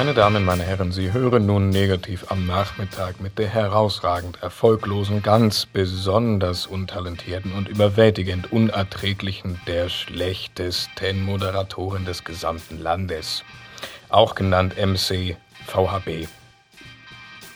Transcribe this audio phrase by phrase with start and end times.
[0.00, 5.66] Meine Damen, meine Herren, Sie hören nun negativ am Nachmittag mit der herausragend erfolglosen, ganz
[5.66, 13.44] besonders untalentierten und überwältigend unerträglichen, der schlechtesten Moderatorin des gesamten Landes.
[14.08, 16.26] Auch genannt MC VHB.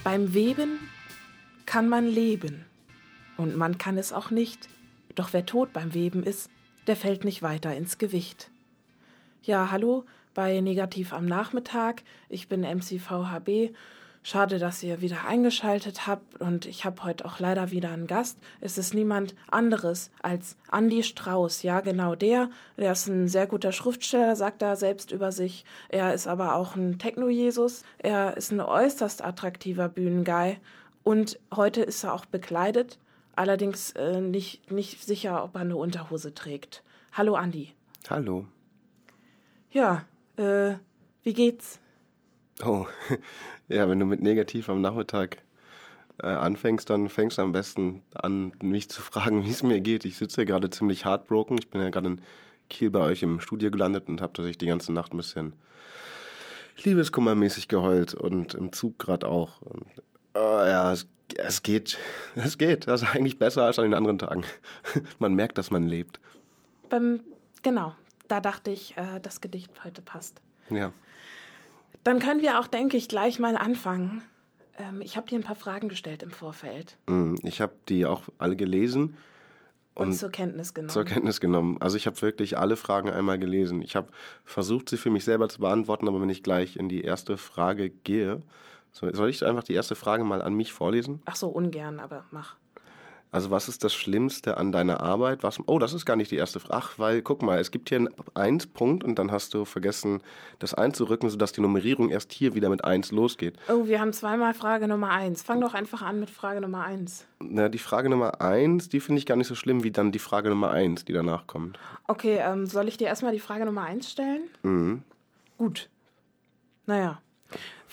[0.04, 0.90] Beim Weben
[1.64, 2.66] kann man leben.
[3.38, 4.68] Und man kann es auch nicht.
[5.14, 6.50] Doch wer tot beim Weben ist,
[6.88, 8.50] der fällt nicht weiter ins Gewicht.
[9.42, 12.02] Ja, hallo, bei Negativ am Nachmittag.
[12.28, 13.74] Ich bin MCVHB.
[14.26, 18.38] Schade, dass ihr wieder eingeschaltet habt und ich habe heute auch leider wieder einen Gast.
[18.62, 21.62] Es ist niemand anderes als Andy Strauß.
[21.62, 22.48] Ja, genau der.
[22.78, 25.66] Der ist ein sehr guter Schriftsteller, sagt er selbst über sich.
[25.90, 27.82] Er ist aber auch ein Techno-Jesus.
[27.98, 30.56] Er ist ein äußerst attraktiver Bühnenguy
[31.02, 32.98] und heute ist er auch bekleidet.
[33.36, 36.82] Allerdings äh, nicht, nicht sicher, ob er eine Unterhose trägt.
[37.12, 37.74] Hallo Andy.
[38.08, 38.46] Hallo.
[39.70, 40.74] Ja, äh,
[41.22, 41.80] wie geht's?
[42.64, 42.86] Oh,
[43.68, 45.38] ja, wenn du mit negativ am Nachmittag
[46.22, 50.04] äh, anfängst, dann fängst du am besten an, mich zu fragen, wie es mir geht.
[50.04, 51.58] Ich sitze hier gerade ziemlich heartbroken.
[51.58, 52.20] Ich bin ja gerade in
[52.70, 55.54] Kiel bei euch im Studio gelandet und habe tatsächlich die ganze Nacht ein bisschen
[56.82, 59.60] liebeskummermäßig geheult und im Zug gerade auch.
[59.62, 59.86] Und,
[60.34, 61.98] oh, ja, es, es geht.
[62.34, 62.88] Es geht.
[62.88, 64.44] Das ist eigentlich besser als an den anderen Tagen.
[65.18, 66.20] man merkt, dass man lebt.
[66.90, 67.20] Beim,
[67.62, 67.94] genau,
[68.28, 70.40] da dachte ich, äh, das Gedicht heute passt.
[70.70, 70.92] Ja.
[72.02, 74.22] Dann können wir auch, denke ich, gleich mal anfangen.
[74.78, 76.96] Ähm, ich habe dir ein paar Fragen gestellt im Vorfeld.
[77.06, 79.16] Mm, ich habe die auch alle gelesen.
[79.94, 80.90] Und, und, zur Kenntnis genommen.
[80.90, 81.76] Zur Kenntnis genommen.
[81.80, 83.80] Also ich habe wirklich alle Fragen einmal gelesen.
[83.80, 84.08] Ich habe
[84.44, 87.90] versucht, sie für mich selber zu beantworten, aber wenn ich gleich in die erste Frage
[87.90, 88.42] gehe,
[88.90, 91.22] soll ich einfach die erste Frage mal an mich vorlesen?
[91.24, 92.56] Ach so, ungern, aber mach.
[93.34, 95.42] Also was ist das Schlimmste an deiner Arbeit?
[95.42, 96.74] Was, oh, das ist gar nicht die erste Frage.
[96.76, 100.22] Ach, weil, guck mal, es gibt hier einen eins Punkt und dann hast du vergessen,
[100.60, 103.56] das einzurücken, sodass die Nummerierung erst hier wieder mit eins losgeht.
[103.68, 105.42] Oh, wir haben zweimal Frage Nummer eins.
[105.42, 107.26] Fang doch einfach an mit Frage Nummer eins.
[107.40, 110.20] Na, die Frage Nummer eins, die finde ich gar nicht so schlimm wie dann die
[110.20, 111.76] Frage Nummer eins, die danach kommt.
[112.06, 114.42] Okay, ähm, soll ich dir erstmal die Frage Nummer eins stellen?
[114.62, 115.02] Mhm.
[115.58, 115.88] Gut.
[116.86, 117.20] Naja.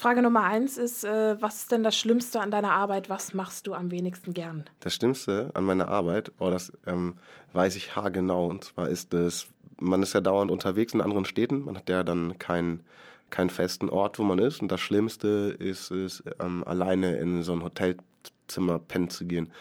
[0.02, 3.12] Frage Nummer eins ist, äh, was ist denn das Schlimmste an deiner Arbeit?
[3.12, 4.64] Was machst du am wenigsten gern?
[4.80, 7.18] Das Schlimmste an meiner Arbeit, oh, das ähm,
[7.54, 8.48] weiß ich haargenau.
[8.48, 9.46] Und zwar ist es,
[9.80, 11.66] man ist ja dauernd unterwegs in anderen Städten.
[11.66, 12.84] Man hat ja dann keinen
[13.30, 14.60] keinen festen Ort, wo man ist.
[14.60, 19.52] Und das Schlimmste ist es, ähm, alleine in so ein Hotelzimmer pennen zu gehen.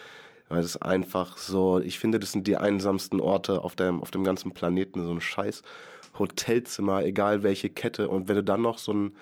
[0.49, 4.09] Weil es ist einfach so, ich finde, das sind die einsamsten Orte auf dem, auf
[4.09, 5.03] dem ganzen Planeten.
[5.05, 5.61] So ein scheiß
[6.17, 8.09] Hotelzimmer, egal welche Kette.
[8.09, 9.15] Und wenn du dann noch so ein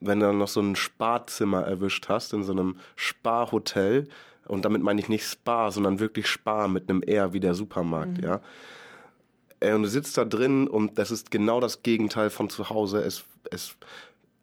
[0.00, 4.08] wenn du dann noch so ein Sparzimmer erwischt hast, in so einem Sparhotel,
[4.46, 8.18] und damit meine ich nicht Spa, sondern wirklich Spar mit einem R wie der Supermarkt,
[8.18, 8.24] mhm.
[8.24, 8.40] ja.
[9.60, 13.02] Äh, und du sitzt da drin und das ist genau das Gegenteil von zu Hause.
[13.02, 13.76] Es, es,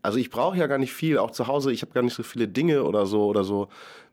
[0.02, 2.24] also ich brauche ja gar nicht viel, auch zu Hause, ich habe gar nicht so
[2.24, 3.70] viele Dinge oder so oder so,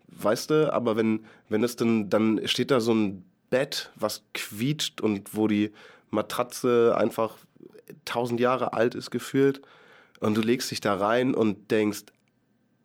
[0.09, 5.01] weißt du, aber wenn, wenn es dann, dann steht da so ein Bett, was quietscht
[5.01, 5.73] und wo die
[6.11, 7.37] Matratze einfach
[8.05, 9.61] tausend Jahre alt ist gefühlt
[10.23, 12.05] und du legst dich da rein und denkst,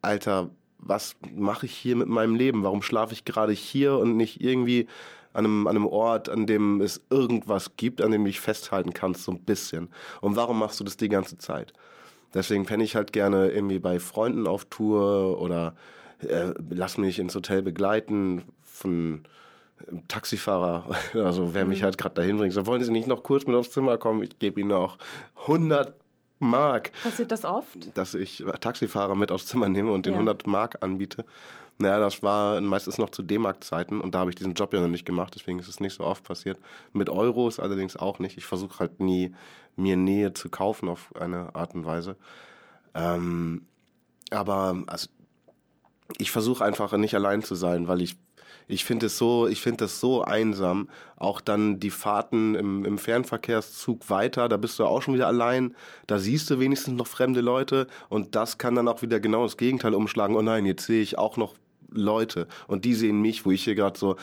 [0.02, 0.50] Alter,
[0.80, 2.64] was mache ich hier mit meinem Leben?
[2.64, 4.88] Warum schlafe ich gerade hier und nicht irgendwie
[5.34, 8.94] an einem, an einem Ort, an dem es irgendwas gibt, an dem du dich festhalten
[8.94, 9.90] kannst, so ein bisschen?
[10.22, 11.74] Und warum machst du das die ganze Zeit?
[12.34, 15.76] Deswegen fände ich halt gerne irgendwie bei Freunden auf Tour oder
[16.20, 19.22] äh, lass mich ins Hotel begleiten von
[20.08, 21.86] Taxifahrer, also wer mich mhm.
[21.86, 22.54] halt gerade dahin bringt.
[22.54, 24.24] So, wollen Sie nicht noch kurz mit aufs Zimmer kommen?
[24.24, 24.98] Ich gebe Ihnen auch
[25.42, 25.94] 100
[26.40, 26.92] Mark.
[27.04, 27.98] Passiert das oft?
[27.98, 30.20] Dass ich Taxifahrer mit aufs Zimmer nehme und den ja.
[30.20, 31.26] 100 Mark anbiete.
[31.80, 34.88] Naja, das war meistens noch zu D-Mark-Zeiten und da habe ich diesen Job ja noch
[34.88, 36.58] nicht gemacht, deswegen ist es nicht so oft passiert.
[36.92, 38.38] Mit Euros allerdings auch nicht.
[38.38, 39.36] Ich versuche halt nie,
[39.76, 42.18] mir Nähe zu kaufen auf eine Art und Weise.
[42.96, 43.68] Ähm,
[44.32, 45.08] aber also,
[46.18, 48.18] ich versuche einfach nicht allein zu sein, weil ich
[48.68, 50.90] ich finde es so, ich finde das so einsam.
[51.16, 55.76] Auch dann die Fahrten im, im Fernverkehrszug weiter, da bist du auch schon wieder allein.
[56.06, 59.58] Da siehst du wenigstens noch fremde Leute und das kann dann auch wieder genau das
[59.58, 60.36] Gegenteil umschlagen.
[60.36, 61.56] Oh nein, jetzt sehe ich auch noch
[61.90, 64.18] Leute und die sehen mich, wo ich hier gerade so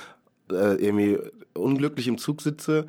[0.50, 1.18] äh, irgendwie
[1.54, 2.86] unglücklich im Zug sitze.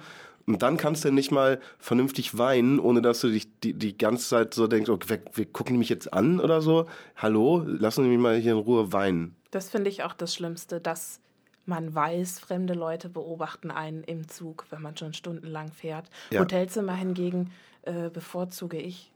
[0.47, 4.27] Und dann kannst du nicht mal vernünftig weinen, ohne dass du dich die, die ganze
[4.27, 6.85] Zeit so denkst, okay, wir, wir gucken mich jetzt an oder so.
[7.15, 9.35] Hallo, lassen Sie mich mal hier in Ruhe weinen.
[9.49, 11.19] Das finde ich auch das Schlimmste, dass
[11.65, 16.09] man weiß, fremde Leute beobachten einen im Zug, wenn man schon stundenlang fährt.
[16.31, 16.41] Ja.
[16.41, 17.51] Hotelzimmer hingegen
[17.83, 19.11] äh, bevorzuge ich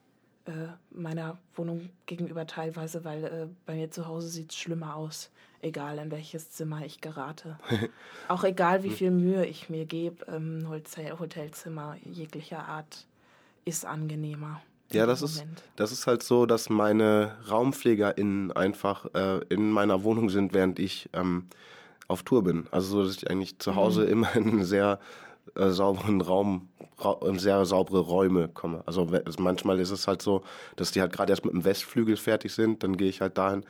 [0.45, 0.51] äh,
[0.91, 5.29] meiner Wohnung gegenüber teilweise, weil äh, bei mir zu Hause sieht es schlimmer aus,
[5.61, 7.59] egal in welches Zimmer ich gerate.
[8.27, 13.05] Auch egal, wie viel Mühe ich mir gebe, ähm, Hotelzimmer jeglicher Art
[13.65, 14.61] ist angenehmer.
[14.91, 15.45] Ja, das ist,
[15.75, 21.09] das ist halt so, dass meine RaumpflegerInnen einfach äh, in meiner Wohnung sind, während ich
[21.13, 21.45] ähm,
[22.09, 22.67] auf Tour bin.
[22.71, 24.09] Also so, dass ich eigentlich zu Hause mhm.
[24.09, 24.99] immer in einen sehr
[25.55, 26.67] äh, sauberen Raum,
[26.97, 28.83] ra sehr saubere Räume komme.
[28.85, 29.07] Also
[29.37, 30.43] manchmal ist es halt so,
[30.75, 33.63] dass die halt gerade erst mit dem Westflügel fertig sind, dann gehe ich halt dahin.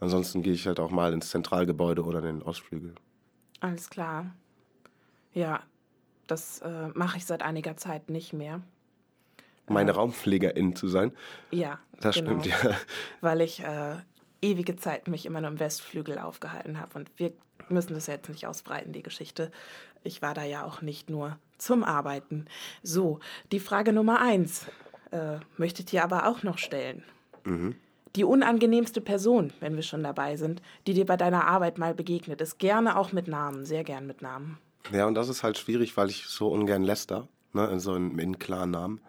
[0.00, 2.94] Ansonsten gehe ich halt auch mal ins Zentralgebäude oder in den Ostflügel.
[3.60, 4.26] Alles klar.
[5.32, 5.62] Ja,
[6.26, 8.60] das äh, mache ich seit einiger Zeit nicht mehr
[9.68, 11.12] meine äh, Raumpflegerin zu sein.
[11.50, 12.40] Ja, das genau.
[12.40, 12.76] stimmt, ja.
[13.20, 13.96] Weil ich äh,
[14.44, 16.98] ewige Zeit mich immer nur im Westflügel aufgehalten habe.
[16.98, 17.32] Und wir
[17.68, 19.50] müssen das jetzt nicht ausbreiten, die Geschichte.
[20.02, 22.46] Ich war da ja auch nicht nur zum Arbeiten.
[22.82, 23.20] So,
[23.52, 24.66] die Frage Nummer eins
[25.10, 27.02] äh, möchtet ihr aber auch noch stellen.
[27.44, 27.76] Mhm.
[28.16, 32.40] Die unangenehmste Person, wenn wir schon dabei sind, die dir bei deiner Arbeit mal begegnet
[32.40, 32.58] ist.
[32.58, 34.58] Gerne auch mit Namen, sehr gern mit Namen.
[34.92, 38.38] Ja, und das ist halt schwierig, weil ich so ungern läster, ne, so in, in
[38.38, 39.00] klaren Namen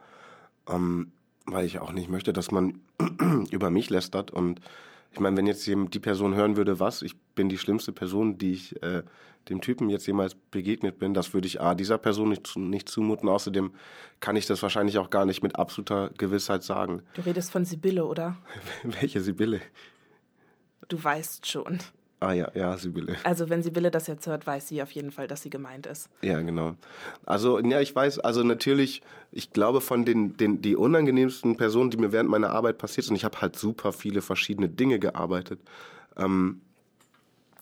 [0.69, 1.11] ähm,
[1.45, 2.81] weil ich auch nicht möchte, dass man
[3.51, 4.31] über mich lästert.
[4.31, 4.61] Und
[5.15, 8.51] ich meine, wenn jetzt die Person hören würde, was, ich bin die schlimmste Person, die
[8.51, 9.01] ich äh,
[9.47, 13.29] dem Typen jetzt jemals begegnet bin, das würde ich A, dieser Person nicht, nicht zumuten.
[13.29, 13.71] Außerdem
[14.19, 17.01] kann ich das wahrscheinlich auch gar nicht mit absoluter Gewissheit sagen.
[17.13, 18.35] Du redest von Sibylle, oder?
[18.83, 19.61] Welche Sibylle?
[20.89, 21.79] Du weißt schon.
[22.19, 23.17] Ah ja, ja, Sibylle.
[23.23, 26.09] Also wenn Sibylle das jetzt hört, weiß sie auf jeden Fall, dass sie gemeint ist.
[26.21, 26.75] Ja, genau.
[27.25, 29.01] Also, ja, ich weiß, also natürlich,
[29.31, 33.15] ich glaube von den, den die unangenehmsten Personen, die mir während meiner Arbeit passiert sind,
[33.15, 35.59] ich habe halt super viele verschiedene Dinge gearbeitet.
[36.17, 36.61] Ähm,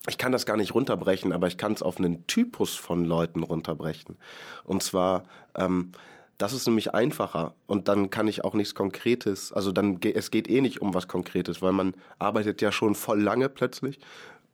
[0.07, 3.41] ich kann das gar nicht runterbrechen, aber ich kann es auf einen Typus von Leuten
[3.41, 4.17] runterbrechen.
[4.65, 5.23] Und zwar,
[5.55, 5.93] ähm,
[6.37, 10.49] das ist nämlich einfacher und dann kann ich auch nichts Konkretes, also dann es geht
[10.49, 13.99] eh nicht um was Konkretes, weil man arbeitet ja schon voll lange plötzlich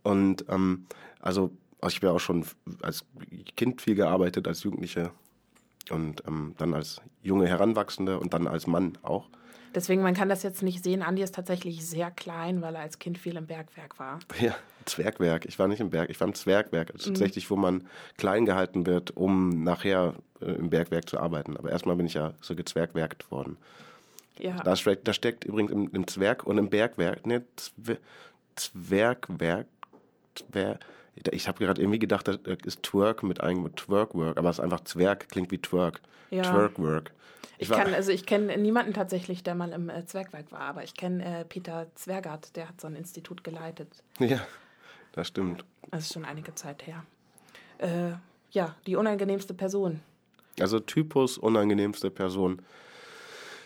[0.10, 0.86] und ähm,
[1.20, 1.52] also
[1.88, 2.46] ich habe ja auch schon
[2.82, 3.06] als
[3.56, 5.12] Kind viel gearbeitet, als Jugendliche
[5.90, 9.30] und ähm, dann als junge Heranwachsende und dann als Mann auch.
[9.76, 11.04] Deswegen, man kann das jetzt nicht sehen.
[11.04, 14.20] Andi ist tatsächlich sehr klein, weil er als Kind viel im Bergwerk war.
[14.40, 15.46] Ja, Zwergwerk.
[15.46, 16.92] Ich war nicht im Berg, ich war im Zwergwerk.
[16.92, 17.14] Also mhm.
[17.14, 21.56] tatsächlich, wo man klein gehalten wird, um nachher äh, im Bergwerk zu arbeiten.
[21.56, 23.58] Aber erstmal bin ich ja so gezwergwerkt worden.
[24.40, 24.56] Ja.
[24.64, 27.44] Da, steckt, da steckt übrigens im, im Zwerg und im Bergwerk, ne,
[28.56, 29.68] Zwergwerk,
[30.52, 30.80] Zwerg,
[31.32, 34.82] ich habe gerade irgendwie gedacht, das ist Twerk mit einem Twerkwork, aber es ist einfach
[34.82, 36.02] Zwerg, klingt wie Twerk.
[36.30, 36.44] Ja.
[36.44, 37.12] Twerkwork.
[37.58, 40.84] Ich, ich kann, also ich kenne niemanden tatsächlich, der mal im äh, Zwergwerk war, aber
[40.84, 44.04] ich kenne äh, Peter Zwergart, der hat so ein Institut geleitet.
[44.20, 44.40] Ja,
[45.12, 45.66] das stimmt.
[45.92, 47.04] Das ist schon einige Zeit her.
[47.80, 48.14] Äh,
[48.52, 50.00] ja, die unangenehmste Person.
[50.60, 52.62] Also Typus unangenehmste Person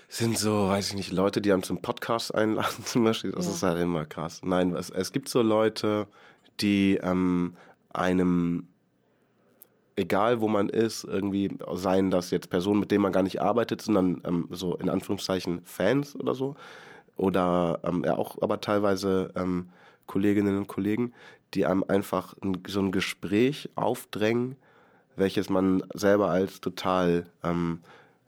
[0.09, 3.31] sind so, weiß ich nicht, Leute, die einem zum Podcast einladen zum Beispiel.
[3.31, 3.51] Das ja.
[3.51, 4.41] ist halt immer krass.
[4.43, 6.07] Nein, es, es gibt so Leute,
[6.59, 7.55] die ähm,
[7.91, 8.67] einem
[9.95, 13.81] egal wo man ist, irgendwie seien das jetzt Personen, mit denen man gar nicht arbeitet,
[13.81, 16.55] sondern ähm, so in Anführungszeichen Fans oder so.
[17.15, 19.69] Oder ähm, ja auch aber teilweise ähm,
[20.07, 21.13] Kolleginnen und Kollegen,
[21.53, 24.55] die einem einfach ein, so ein Gespräch aufdrängen,
[25.15, 27.81] welches man selber als total ähm,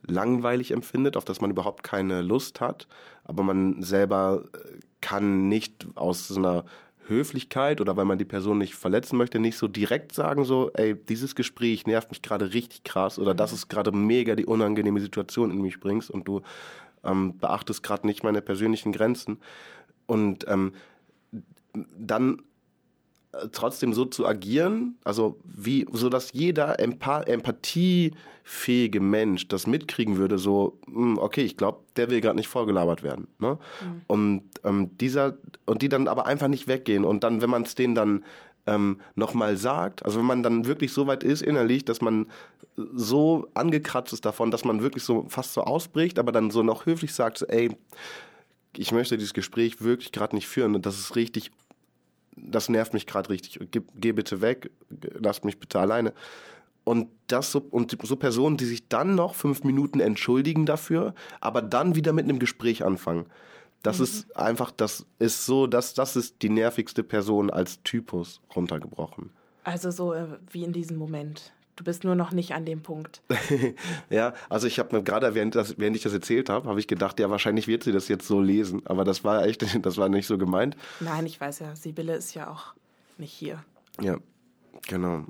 [0.07, 2.87] langweilig empfindet, auf das man überhaupt keine Lust hat,
[3.23, 6.63] aber man selber äh, kann nicht aus so einer
[7.07, 10.95] Höflichkeit oder weil man die Person nicht verletzen möchte, nicht so direkt sagen, so, ey,
[10.95, 15.51] dieses Gespräch nervt mich gerade richtig krass oder das ist gerade mega die unangenehme Situation
[15.51, 16.41] in mich bringst und du
[17.03, 19.39] ähm, beachtest gerade nicht meine persönlichen Grenzen.
[20.07, 20.73] Und ähm,
[21.97, 22.41] dann
[23.51, 30.37] trotzdem so zu agieren, also wie, so dass jeder Empa empathiefähige Mensch das mitkriegen würde,
[30.37, 33.27] so, hm, okay, ich glaube, der will gerade nicht vorgelabert werden.
[33.39, 33.57] Ne?
[33.81, 34.01] Mhm.
[34.07, 37.05] Und ähm, dieser, und die dann aber einfach nicht weggehen.
[37.05, 38.23] Und dann, wenn man es denen dann
[38.67, 42.27] ähm, nochmal sagt, also wenn man dann wirklich so weit ist innerlich, dass man
[42.75, 46.85] so angekratzt ist davon, dass man wirklich so fast so ausbricht, aber dann so noch
[46.85, 47.75] höflich sagt, so, ey,
[48.75, 51.51] ich möchte dieses Gespräch wirklich gerade nicht führen und das ist richtig
[52.35, 53.59] das nervt mich gerade richtig.
[53.71, 56.13] Geh, geh bitte weg, lasst mich bitte alleine.
[56.83, 61.61] Und das so, und so Personen, die sich dann noch fünf Minuten entschuldigen dafür, aber
[61.61, 63.25] dann wieder mit einem Gespräch anfangen.
[63.81, 64.03] Das mhm.
[64.03, 69.31] ist einfach, das ist so, das, das ist die nervigste Person als Typus runtergebrochen.
[69.63, 71.53] Also so äh, wie in diesem Moment.
[71.75, 73.21] Du bist nur noch nicht an dem Punkt.
[74.09, 76.87] ja, also ich habe mir gerade, während, das, während ich das erzählt habe, habe ich
[76.87, 78.81] gedacht, ja, wahrscheinlich wird sie das jetzt so lesen.
[78.85, 80.77] Aber das war echt, das war nicht so gemeint.
[81.01, 82.73] Nein, ich weiß ja, Sibylle ist ja auch
[83.17, 83.63] nicht hier.
[84.01, 84.17] Ja,
[84.87, 85.25] genau.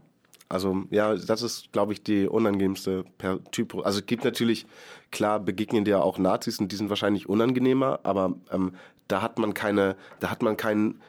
[0.48, 3.76] Also ja, das ist, glaube ich, die unangenehmste per Typ.
[3.84, 4.68] Also es gibt natürlich,
[5.12, 8.74] klar, begegnen dir auch Nazis und die sind wahrscheinlich unangenehmer, aber ähm,
[9.08, 11.02] da hat man keine, da hat man keinen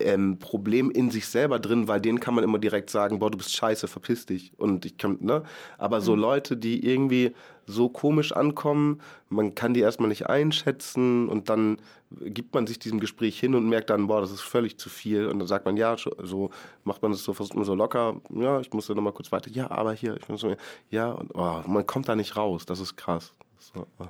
[0.00, 3.38] ähm, Problem in sich selber drin, weil denen kann man immer direkt sagen, boah, du
[3.38, 4.52] bist scheiße, verpiss dich.
[4.56, 5.42] Und ich kann, ne?
[5.76, 7.34] Aber so Leute, die irgendwie
[7.66, 11.78] so komisch ankommen, man kann die erstmal nicht einschätzen und dann
[12.10, 15.26] gibt man sich diesem Gespräch hin und merkt dann, boah, das ist völlig zu viel.
[15.26, 16.50] Und dann sagt man, ja, so
[16.84, 19.50] macht man es so, versucht man so locker, ja, ich muss da nochmal kurz weiter,
[19.50, 20.54] ja, aber hier, ich muss so,
[20.90, 23.32] ja, und oh, man kommt da nicht raus, das ist krass.
[23.58, 24.06] So, oh.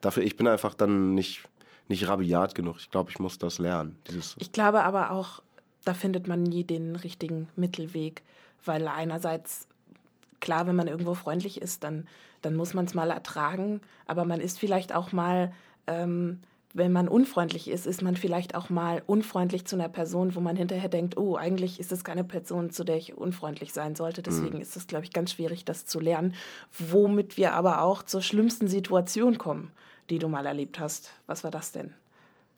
[0.00, 1.48] Dafür, ich bin einfach dann nicht
[1.88, 2.76] nicht rabiat genug.
[2.78, 3.96] Ich glaube, ich muss das lernen.
[4.38, 5.42] Ich glaube aber auch,
[5.84, 8.22] da findet man nie den richtigen Mittelweg,
[8.64, 9.68] weil einerseits
[10.40, 12.06] klar, wenn man irgendwo freundlich ist, dann,
[12.42, 15.52] dann muss man es mal ertragen, aber man ist vielleicht auch mal,
[15.86, 16.40] ähm,
[16.74, 20.56] wenn man unfreundlich ist, ist man vielleicht auch mal unfreundlich zu einer Person, wo man
[20.56, 24.22] hinterher denkt, oh, eigentlich ist es keine Person, zu der ich unfreundlich sein sollte.
[24.22, 24.62] Deswegen mhm.
[24.62, 26.34] ist es, glaube ich, ganz schwierig, das zu lernen,
[26.76, 29.70] womit wir aber auch zur schlimmsten Situation kommen
[30.10, 31.10] die du mal erlebt hast.
[31.26, 31.94] Was war das denn?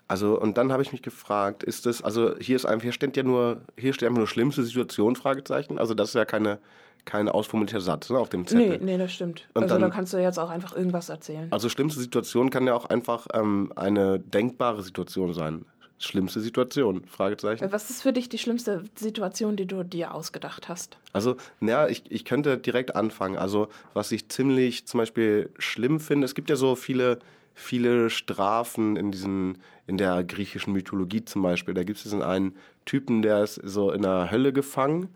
[0.08, 3.16] Also, und dann habe ich mich gefragt, ist das, also hier ist einfach, hier steht
[3.16, 5.78] ja nur, hier steht einfach nur schlimmste Situation, Fragezeichen.
[5.78, 6.58] Also das ist ja keine,
[7.04, 8.78] kein ausformulierter Satz ne, auf dem Zettel.
[8.78, 9.48] Nee, nee, das stimmt.
[9.54, 11.48] Und also dann, da kannst du jetzt auch einfach irgendwas erzählen.
[11.50, 15.64] Also schlimmste Situation kann ja auch einfach ähm, eine denkbare Situation sein.
[15.98, 17.04] Schlimmste Situation?
[17.06, 17.72] Fragezeichen.
[17.72, 20.98] Was ist für dich die schlimmste Situation, die du dir ausgedacht hast?
[21.12, 23.38] Also, naja, ich, ich könnte direkt anfangen.
[23.38, 27.18] Also, was ich ziemlich zum Beispiel schlimm finde, es gibt ja so viele,
[27.54, 31.72] viele Strafen in diesen, in der griechischen Mythologie zum Beispiel.
[31.72, 35.08] Da gibt es einen Typen, der ist so in der Hölle gefangen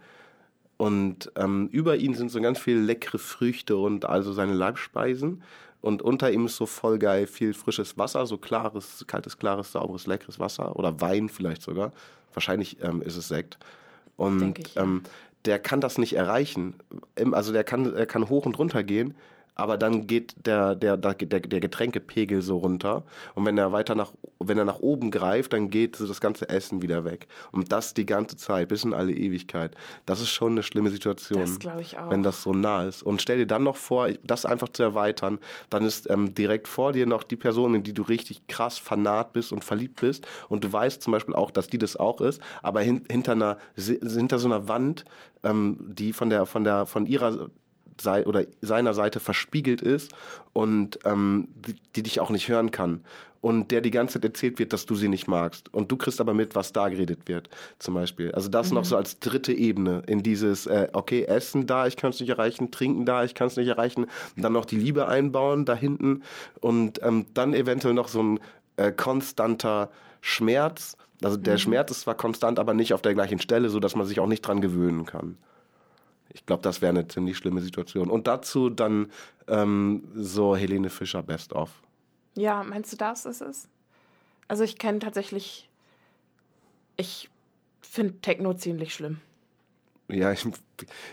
[0.81, 5.43] und ähm, über ihn sind so ganz viele leckere Früchte und also seine Leibspeisen.
[5.81, 10.07] Und unter ihm ist so voll geil viel frisches Wasser, so klares, kaltes, klares, sauberes,
[10.07, 11.93] leckeres Wasser oder Wein vielleicht sogar.
[12.35, 13.59] Wahrscheinlich ähm, ist es Sekt.
[14.17, 15.03] Und ähm,
[15.47, 16.75] der kann das nicht erreichen.
[17.33, 19.15] Also der kann, er kann hoch und runter gehen,
[19.61, 23.05] aber dann geht der, der, der, der Getränkepegel so runter.
[23.35, 26.49] Und wenn er weiter nach, wenn er nach oben greift, dann geht so das ganze
[26.49, 27.29] Essen wieder weg.
[27.53, 29.75] Und das die ganze Zeit, bis in alle Ewigkeit.
[30.07, 31.41] Das ist schon eine schlimme Situation.
[31.41, 32.11] Das glaube ich auch.
[32.11, 33.03] Wenn das so nah ist.
[33.03, 35.39] Und stell dir dann noch vor, das einfach zu erweitern,
[35.69, 39.35] dann ist ähm, direkt vor dir noch die Person, in die du richtig krass fanat
[39.35, 40.27] bist und verliebt bist.
[40.49, 43.59] Und du weißt zum Beispiel auch, dass die das auch ist, aber hin, hinter einer,
[43.77, 45.05] hinter so einer Wand,
[45.43, 47.51] ähm, die von der, von der, von ihrer
[48.01, 50.13] sei, oder seiner Seite verspiegelt ist
[50.53, 53.03] und ähm, die, die dich auch nicht hören kann
[53.41, 55.73] und der die ganze Zeit erzählt wird, dass du sie nicht magst.
[55.73, 58.33] Und du kriegst aber mit, was da geredet wird, zum Beispiel.
[58.33, 58.77] Also das mhm.
[58.77, 62.29] noch so als dritte Ebene in dieses, äh, okay, Essen da, ich kann es nicht
[62.29, 66.23] erreichen, Trinken da, ich kann es nicht erreichen, dann noch die Liebe einbauen da hinten
[66.61, 68.41] und ähm, dann eventuell noch so ein
[68.77, 69.91] äh, konstanter
[70.21, 70.97] Schmerz.
[71.23, 71.59] Also der mhm.
[71.59, 74.27] Schmerz ist zwar konstant, aber nicht auf der gleichen Stelle, so dass man sich auch
[74.27, 75.37] nicht dran gewöhnen kann.
[76.33, 78.11] Ich glaube, das wäre eine ziemlich schlimme Situation.
[78.11, 79.11] Und dazu dann
[79.49, 81.83] ähm, so Helene Fischer Best of.
[82.37, 83.69] Ja, meinst du, das ist es?
[84.49, 85.69] Also ich kenne tatsächlich,
[86.97, 87.31] ich
[87.81, 89.21] finde Techno ziemlich schlimm.
[90.09, 90.47] Ja, ich,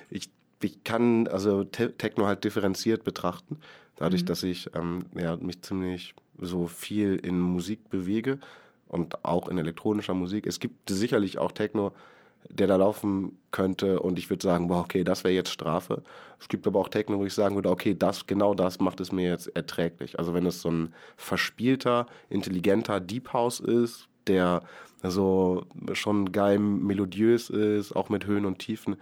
[0.10, 0.30] ich,
[0.62, 3.60] ich kann also Techno halt differenziert betrachten,
[3.96, 4.28] dadurch, mhm.
[4.28, 8.40] dass ich ähm, ja, mich ziemlich so viel in Musik bewege
[8.88, 10.48] und auch in elektronischer Musik.
[10.48, 11.94] Es gibt sicherlich auch Techno,
[12.50, 16.04] der da laufen könnte und ich würde sagen, boah, okay, das wäre jetzt Strafe.
[16.40, 19.12] Es gibt aber auch Techno, wo ich sagen würde, okay, das, genau das macht es
[19.12, 20.20] mir jetzt erträglich.
[20.20, 24.62] Also wenn es so ein verspielter, intelligenter Deep House ist, der
[25.04, 28.98] so schon geil melodiös ist, auch mit Höhen und Tiefen,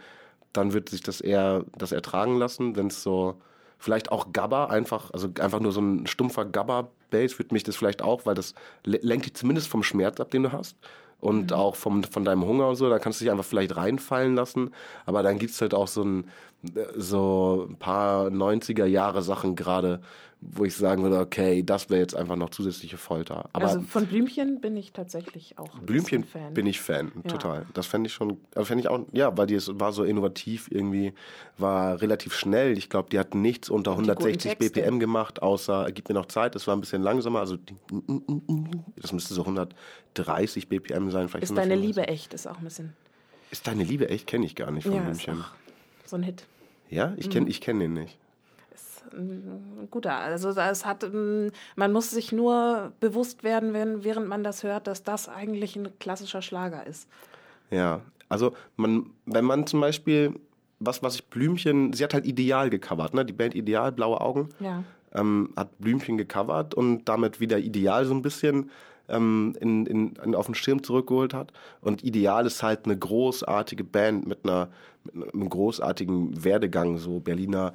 [0.53, 2.75] dann wird sich das eher das ertragen lassen.
[2.75, 3.35] Wenn es so
[3.77, 8.01] vielleicht auch Gabba einfach, also einfach nur so ein stumpfer Gabba-Bass wird mich das vielleicht
[8.01, 10.77] auch, weil das lenkt dich zumindest vom Schmerz ab, den du hast
[11.19, 11.57] und mhm.
[11.57, 14.71] auch vom, von deinem Hunger und so, da kannst du dich einfach vielleicht reinfallen lassen.
[15.05, 16.29] Aber dann gibt's halt auch so ein,
[16.95, 20.01] so ein paar 90er Jahre Sachen gerade,
[20.51, 23.49] wo ich sagen würde, okay, das wäre jetzt einfach noch zusätzliche Folter.
[23.53, 26.53] Aber also von Blümchen bin ich tatsächlich auch ein Blümchen Fan.
[26.53, 27.21] bin ich Fan, ja.
[27.31, 27.65] total.
[27.73, 30.69] Das fände ich schon, also fände ich auch, ja, weil die es war so innovativ
[30.69, 31.13] irgendwie,
[31.57, 32.77] war relativ schnell.
[32.77, 36.55] Ich glaube, die hat nichts unter 160 BPM gemacht, außer gib mir noch Zeit.
[36.55, 37.57] Das war ein bisschen langsamer, also
[38.97, 41.29] das müsste so 130 BPM sein.
[41.29, 42.93] Vielleicht ist deine Liebe echt, ist auch ein bisschen.
[43.51, 44.27] Ist deine Liebe echt?
[44.27, 45.43] Kenne ich gar nicht von ja, Blümchen.
[46.05, 46.45] So ein Hit.
[46.89, 47.51] Ja, ich kenne mhm.
[47.51, 48.17] ich kenn den nicht
[49.89, 50.17] guter.
[50.17, 51.09] Also es hat,
[51.75, 55.89] man muss sich nur bewusst werden, wenn, während man das hört, dass das eigentlich ein
[55.99, 57.07] klassischer Schlager ist.
[57.71, 60.33] Ja, also man, wenn man zum Beispiel,
[60.79, 63.25] was, was ich Blümchen, sie hat halt Ideal gecovert, ne?
[63.25, 64.83] Die Band Ideal, Blaue Augen, ja.
[65.13, 68.69] ähm, hat Blümchen gecovert und damit wieder Ideal so ein bisschen
[69.07, 71.51] ähm, in, in, in, auf den Schirm zurückgeholt hat.
[71.81, 74.69] Und Ideal ist halt eine großartige Band mit, einer,
[75.13, 77.73] mit einem großartigen Werdegang, so Berliner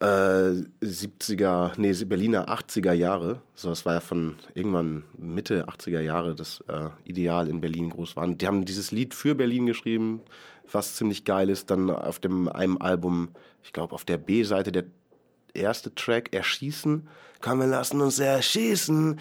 [0.00, 3.40] Äh, 70er, nee, Berliner 80er Jahre.
[3.54, 8.16] So, das war ja von irgendwann Mitte 80er Jahre das äh, Ideal in Berlin groß
[8.16, 8.26] war.
[8.26, 10.20] Die haben dieses Lied für Berlin geschrieben,
[10.70, 11.70] was ziemlich geil ist.
[11.70, 13.30] Dann auf dem einem Album,
[13.62, 14.84] ich glaube auf der B-Seite der
[15.54, 17.08] erste Track, Erschießen.
[17.40, 19.20] Komm, wir lassen uns erschießen.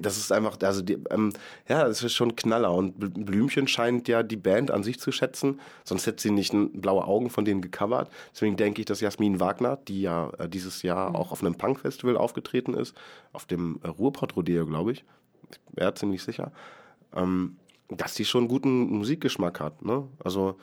[0.00, 1.32] Das ist einfach, also die, ähm,
[1.68, 2.72] ja, das ist schon Knaller.
[2.72, 7.04] Und Blümchen scheint ja die Band an sich zu schätzen, sonst hätte sie nicht blaue
[7.04, 8.10] Augen von denen gecovert.
[8.32, 11.16] Deswegen denke ich, dass Jasmin Wagner, die ja äh, dieses Jahr mhm.
[11.16, 12.96] auch auf einem Punk-Festival aufgetreten ist,
[13.32, 15.04] auf dem äh, Ruhrpott-Rodeo, glaube ich,
[15.78, 16.52] ja, ziemlich sicher,
[17.14, 17.56] ähm,
[17.88, 19.84] dass sie schon guten Musikgeschmack hat.
[19.84, 20.08] Ne?
[20.22, 20.58] Also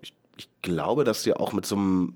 [0.00, 2.14] ich, ich glaube, dass sie auch mit so einem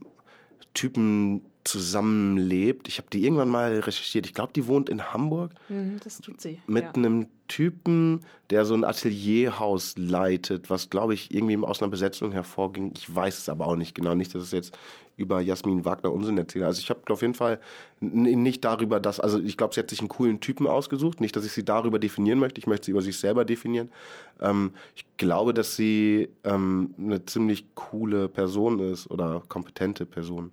[0.74, 2.88] Typen zusammenlebt.
[2.88, 4.26] Ich habe die irgendwann mal recherchiert.
[4.26, 5.52] Ich glaube, die wohnt in Hamburg.
[5.68, 6.58] Mhm, das tut sie.
[6.66, 6.92] Mit ja.
[6.92, 8.20] einem Typen,
[8.50, 12.92] der so ein Atelierhaus leitet, was, glaube ich, irgendwie aus einer Besetzung hervorging.
[12.96, 14.14] Ich weiß es aber auch nicht genau.
[14.14, 14.78] Nicht, dass es jetzt
[15.16, 16.66] über Jasmin Wagner Unsinn erzähle.
[16.66, 17.58] Also ich habe auf jeden Fall
[18.00, 21.20] nicht darüber, dass, also ich glaube, sie hat sich einen coolen Typen ausgesucht.
[21.20, 22.58] Nicht, dass ich sie darüber definieren möchte.
[22.58, 23.90] Ich möchte sie über sich selber definieren.
[24.40, 30.52] Ähm, ich glaube, dass sie ähm, eine ziemlich coole Person ist oder kompetente Person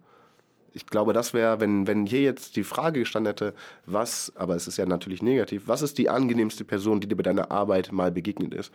[0.74, 3.54] ich glaube, das wäre, wenn, wenn hier jetzt die Frage gestanden hätte,
[3.86, 7.24] was, aber es ist ja natürlich negativ, was ist die angenehmste Person, die dir bei
[7.24, 8.72] deiner Arbeit mal begegnet ist?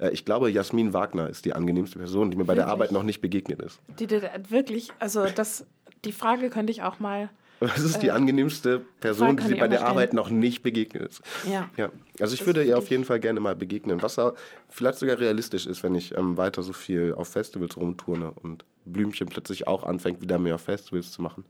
[0.00, 3.02] Äh, ich glaube, Jasmin Wagner ist die angenehmste Person, die mir bei der Arbeit noch
[3.02, 3.80] nicht begegnet ist.
[3.98, 5.66] Die dir wirklich, also das,
[6.04, 9.68] die Frage könnte ich auch mal was ist die äh, angenehmste Person, die dir bei
[9.68, 11.22] der Arbeit noch nicht begegnet ist?
[11.50, 11.68] Ja.
[11.76, 11.90] ja.
[12.20, 14.20] Also ich das würde ihr auf jeden Fall gerne mal begegnen, was
[14.68, 19.28] vielleicht sogar realistisch ist, wenn ich ähm, weiter so viel auf Festivals rumturne und Blümchen
[19.28, 21.44] plötzlich auch anfängt, wieder mehr Festivals zu machen.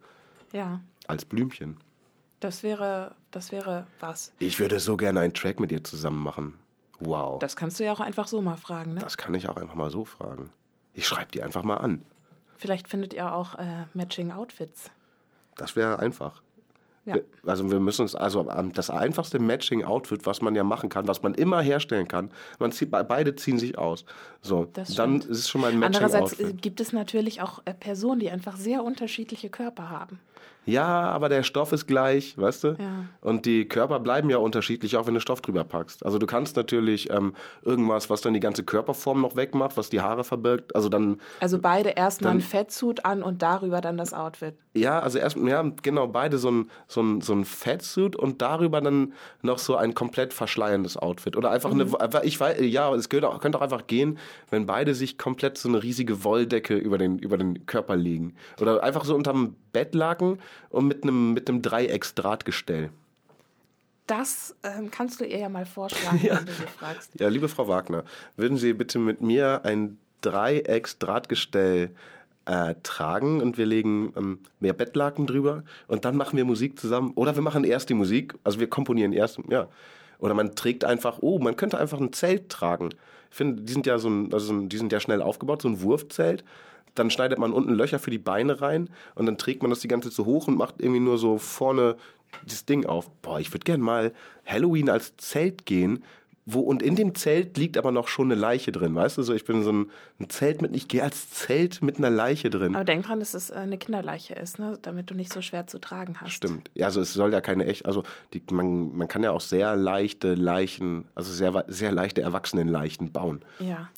[0.52, 0.80] Ja.
[1.06, 1.78] Als Blümchen.
[2.40, 4.32] Das wäre, das wäre was.
[4.38, 6.54] Ich würde so gerne einen Track mit ihr zusammen machen.
[7.00, 7.38] Wow.
[7.38, 9.00] Das kannst du ja auch einfach so mal fragen, ne?
[9.00, 10.50] Das kann ich auch einfach mal so fragen.
[10.94, 12.04] Ich schreibe die einfach mal an.
[12.56, 14.90] Vielleicht findet ihr auch äh, Matching Outfits.
[15.56, 16.42] Das wäre einfach.
[17.04, 17.16] Ja.
[17.46, 21.34] Also wir müssen uns, also das einfachste Matching-Outfit, was man ja machen kann, was man
[21.34, 24.04] immer herstellen kann, man zieht, beide ziehen sich aus.
[24.42, 26.38] So, dann ist es schon mal ein Matching-Outfit.
[26.40, 30.20] Andererseits gibt es natürlich auch äh, Personen, die einfach sehr unterschiedliche Körper haben.
[30.68, 32.68] Ja, aber der Stoff ist gleich, weißt du?
[32.78, 33.06] Ja.
[33.22, 36.04] Und die Körper bleiben ja unterschiedlich, auch wenn du Stoff drüber packst.
[36.04, 40.02] Also du kannst natürlich ähm, irgendwas, was dann die ganze Körperform noch wegmacht, was die
[40.02, 40.76] Haare verbirgt.
[40.76, 41.22] Also dann.
[41.40, 44.56] Also beide erstmal ein Fettsuit an und darüber dann das Outfit.
[44.74, 48.82] Ja, also erst, ja, genau, beide so ein, so ein, so ein Fettsuit und darüber
[48.82, 51.34] dann noch so ein komplett verschleierndes Outfit.
[51.34, 51.94] Oder einfach mhm.
[51.98, 54.18] eine, ich weiß, ja, es könnte auch, könnte auch einfach gehen,
[54.50, 58.34] wenn beide sich komplett so eine riesige Wolldecke über den, über den Körper legen.
[58.60, 60.27] Oder einfach so unterm Bettlaken
[60.70, 62.90] und mit einem mit einem Dreiecksdrahtgestell.
[64.06, 66.38] Das ähm, kannst du ihr ja mal vorschlagen, ja.
[66.38, 67.12] wenn du sie fragst.
[67.20, 68.04] Ja, liebe Frau Wagner,
[68.36, 71.90] würden Sie bitte mit mir ein Dreiecksdrahtgestell
[72.46, 77.12] äh, tragen und wir legen ähm, mehr Bettlaken drüber und dann machen wir Musik zusammen.
[77.14, 79.68] Oder wir machen erst die Musik, also wir komponieren erst, ja.
[80.18, 82.88] Oder man trägt einfach, oh, man könnte einfach ein Zelt tragen.
[83.30, 85.82] Ich finde, die sind ja so ein, also die sind ja schnell aufgebaut, so ein
[85.82, 86.44] Wurfzelt
[86.98, 89.88] dann schneidet man unten Löcher für die Beine rein und dann trägt man das die
[89.88, 91.96] ganze Zeit so hoch und macht irgendwie nur so vorne
[92.46, 93.10] das Ding auf.
[93.22, 94.12] Boah, ich würde gern mal
[94.44, 96.04] Halloween als Zelt gehen,
[96.50, 99.22] wo und in dem Zelt liegt aber noch schon eine Leiche drin, weißt du?
[99.22, 102.48] So, ich bin so ein, ein Zelt mit, ich gehe als Zelt mit einer Leiche
[102.48, 102.74] drin.
[102.74, 104.78] Aber denk dran, dass es eine Kinderleiche ist, ne?
[104.80, 106.32] damit du nicht so schwer zu tragen hast.
[106.32, 106.70] Stimmt.
[106.74, 109.76] Ja, also es soll ja keine echt, also die, man, man kann ja auch sehr
[109.76, 113.42] leichte Leichen, also sehr, sehr leichte Erwachsenenleichen bauen.
[113.58, 113.90] Ja.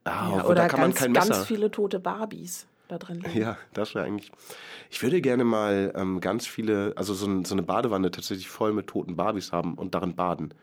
[0.05, 1.35] ah, ja, oder da kann ganz, man kein Messer.
[1.35, 3.39] ganz viele tote Barbies da drin liegen.
[3.39, 4.33] Ja, das wäre eigentlich.
[4.91, 8.89] Ich würde gerne mal ähm, ganz viele, also so, so, eine Badewanne tatsächlich voll mit
[8.89, 10.55] toten Barbies haben und darin baden.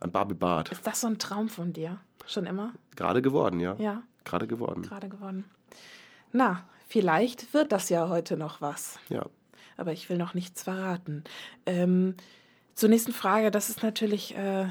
[0.00, 0.70] Ein Barbie-Bad.
[0.70, 1.98] Ist das so ein Traum von dir?
[2.26, 2.72] Schon immer?
[2.94, 3.74] Gerade geworden, ja.
[3.78, 4.04] Ja.
[4.24, 4.82] Gerade geworden.
[4.82, 5.44] Gerade geworden.
[6.30, 8.98] Na, Vielleicht wird das ja heute noch was.
[9.10, 9.26] Ja.
[9.76, 11.22] Aber ich will noch nichts verraten.
[11.66, 12.14] Ähm,
[12.74, 14.68] zur nächsten Frage, das ist natürlich äh,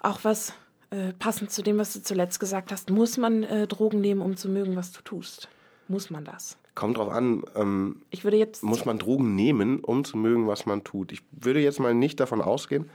[0.00, 0.54] auch was
[0.90, 2.90] äh, passend zu dem, was du zuletzt gesagt hast.
[2.90, 5.48] Muss man äh, Drogen nehmen, um zu mögen, was du tust?
[5.88, 6.56] Muss man das?
[6.76, 7.42] Kommt drauf an.
[7.56, 11.10] Ähm, ich würde jetzt muss man Drogen nehmen, um zu mögen, was man tut.
[11.10, 12.88] Ich würde jetzt mal nicht davon ausgehen,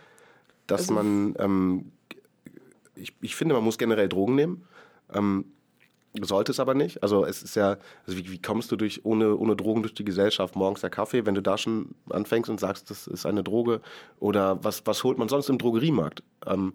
[0.67, 1.35] dass also, man.
[1.37, 1.91] Ähm,
[2.95, 4.67] ich, ich finde, man muss generell Drogen nehmen.
[5.11, 5.45] Ähm,
[6.19, 7.01] sollte es aber nicht.
[7.03, 10.03] Also es ist ja, also wie, wie kommst du durch ohne, ohne Drogen durch die
[10.03, 10.55] Gesellschaft?
[10.55, 13.81] Morgens der Kaffee, wenn du da schon anfängst und sagst, das ist eine Droge.
[14.19, 16.23] Oder was, was holt man sonst im Drogeriemarkt?
[16.45, 16.73] Ähm,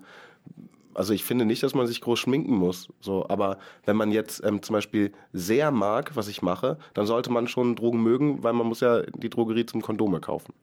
[0.94, 2.88] also ich finde nicht, dass man sich groß schminken muss.
[3.01, 7.31] So, aber wenn man jetzt ähm, zum Beispiel sehr mag, was ich mache, dann sollte
[7.31, 10.55] man schon Drogen mögen, weil man muss ja die Drogerie zum Kondome kaufen.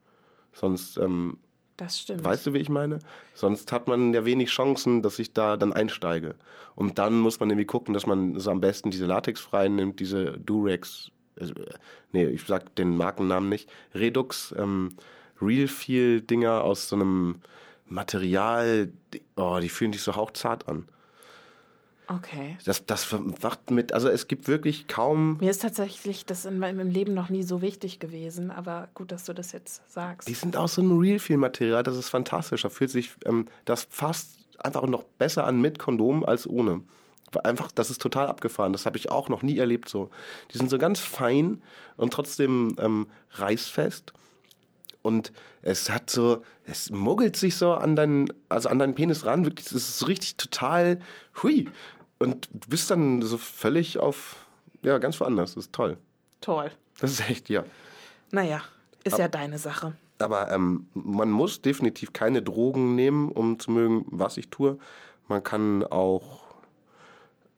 [0.51, 1.37] Sonst, ähm,
[1.77, 2.23] Das stimmt.
[2.23, 2.99] weißt du, wie ich meine?
[3.33, 6.35] Sonst hat man ja wenig Chancen, dass ich da dann einsteige.
[6.75, 10.33] Und dann muss man irgendwie gucken, dass man so am besten diese latexfreien nimmt, diese
[10.39, 11.73] Durex, also, äh,
[12.11, 14.95] nee, ich sag den Markennamen nicht, Redux, ähm,
[15.41, 17.41] Real Feel Dinger aus so einem
[17.87, 18.91] Material,
[19.35, 20.87] oh, die fühlen sich so hauchzart an.
[22.07, 22.57] Okay.
[22.65, 26.89] Das, das macht mit, also es gibt wirklich kaum Mir ist tatsächlich das in meinem
[26.89, 30.27] Leben noch nie so wichtig gewesen, aber gut, dass du das jetzt sagst.
[30.27, 32.63] Die sind aus so einem Real Feel Material, das ist fantastisch.
[32.63, 36.81] Da fühlt sich ähm, das fast einfach noch besser an mit Kondom als ohne.
[37.43, 38.73] Einfach, das ist total abgefahren.
[38.73, 40.11] Das habe ich auch noch nie erlebt so.
[40.53, 41.63] Die sind so ganz fein
[41.97, 44.13] und trotzdem ähm, reißfest.
[45.03, 49.45] Und es hat so, es muggelt sich so an deinen, also an deinen Penis ran.
[49.45, 50.99] Wirklich, es ist richtig total,
[51.43, 51.69] hui.
[52.19, 54.47] Und du bist dann so völlig auf,
[54.81, 55.55] ja, ganz woanders.
[55.55, 55.97] Das ist toll.
[56.39, 56.71] Toll.
[56.99, 57.65] Das ist echt, ja.
[58.31, 58.61] Naja,
[59.03, 59.93] ist ja deine Sache.
[60.19, 64.77] Aber ähm, man muss definitiv keine Drogen nehmen, um zu mögen, was ich tue.
[65.27, 66.43] Man kann auch,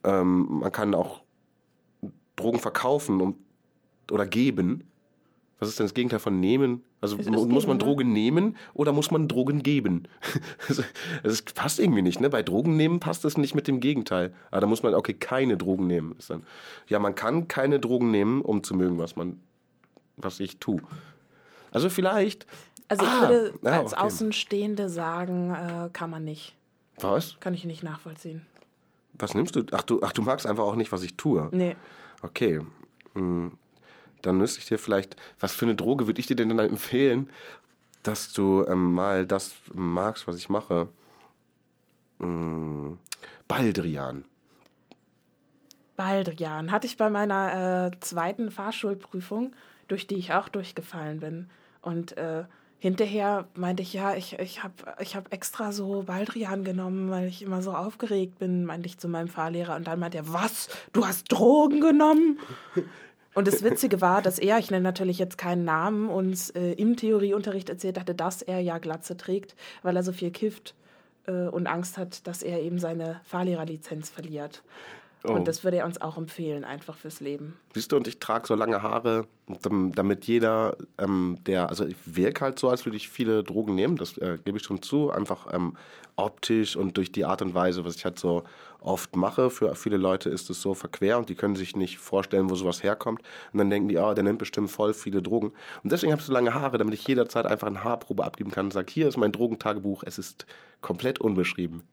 [0.03, 1.21] ähm, man kann auch
[2.35, 3.37] Drogen verkaufen und,
[4.11, 4.89] oder geben.
[5.59, 6.83] Was ist denn das Gegenteil von nehmen?
[6.99, 7.83] Also muss geben, man ne?
[7.83, 10.07] Drogen nehmen oder muss man Drogen geben?
[10.67, 10.83] Also,
[11.23, 12.29] Das passt irgendwie nicht, ne?
[12.29, 14.33] Bei Drogen nehmen passt das nicht mit dem Gegenteil.
[14.51, 16.15] Aber da muss man, okay, keine Drogen nehmen.
[16.19, 16.43] Ist dann,
[16.87, 19.39] ja, man kann keine Drogen nehmen, um zu mögen, was man,
[20.17, 20.81] was ich tue.
[21.71, 22.45] Also vielleicht.
[22.87, 24.01] Also ich Ah, würde als okay.
[24.01, 26.55] Außenstehende sagen, äh, kann man nicht.
[26.99, 27.37] Was?
[27.39, 28.45] Kann ich nicht nachvollziehen.
[29.17, 29.63] Was nimmst du?
[29.71, 30.01] Ach, du?
[30.03, 31.47] ach, du magst einfach auch nicht, was ich tue.
[31.51, 31.75] Nee.
[32.21, 32.59] Okay.
[33.13, 33.53] Hm.
[34.25, 37.29] Dann müsste ich dir vielleicht, was für eine Droge würde ich dir denn dann empfehlen,
[38.03, 40.87] dass du ähm, mal das magst, was ich mache?
[42.19, 42.97] Hm.
[43.47, 44.25] Baldrian.
[45.95, 49.53] Baldrian hatte ich bei meiner äh, zweiten Fahrschulprüfung,
[49.87, 51.49] durch die ich auch durchgefallen bin.
[51.81, 52.45] Und äh,
[52.79, 57.41] hinterher meinte ich, ja, ich, ich habe ich hab extra so Baldrian genommen, weil ich
[57.41, 59.75] immer so aufgeregt bin, meinte ich zu meinem Fahrlehrer.
[59.75, 60.69] Und dann meinte er, was?
[60.93, 62.39] Du hast Drogen genommen?
[63.35, 66.95] Und das Witzige war, dass er, ich nenne natürlich jetzt keinen Namen, uns äh, im
[66.95, 70.73] Theorieunterricht erzählt hatte, dass er ja Glatze trägt, weil er so viel kifft
[71.27, 74.63] äh, und Angst hat, dass er eben seine Fahrlehrerlizenz verliert.
[75.27, 75.33] Oh.
[75.33, 77.57] Und das würde er uns auch empfehlen, einfach fürs Leben.
[77.73, 79.25] Siehst du, und ich trage so lange Haare,
[79.63, 83.75] dam- damit jeder, ähm, der, also ich wirke halt so, als würde ich viele Drogen
[83.75, 85.75] nehmen, das äh, gebe ich schon zu, einfach ähm,
[86.15, 88.43] optisch und durch die Art und Weise, was ich halt so
[88.85, 89.49] oft mache.
[89.49, 92.83] Für viele Leute ist es so verquer und die können sich nicht vorstellen, wo sowas
[92.83, 93.21] herkommt.
[93.51, 95.51] Und dann denken die, ah, der nimmt bestimmt voll viele Drogen.
[95.83, 98.67] Und deswegen habe ich so lange Haare, damit ich jederzeit einfach eine Haarprobe abgeben kann
[98.67, 100.45] und sage, hier ist mein Drogentagebuch, es ist
[100.81, 101.83] komplett unbeschrieben.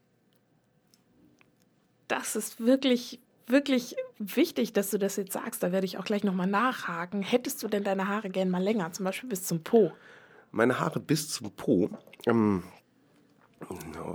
[2.08, 5.62] Das ist wirklich, wirklich wichtig, dass du das jetzt sagst.
[5.62, 7.22] Da werde ich auch gleich nochmal nachhaken.
[7.22, 9.92] Hättest du denn deine Haare gern mal länger, zum Beispiel bis zum Po?
[10.52, 11.90] meine Haare bis zum Po.
[12.26, 12.62] Ähm,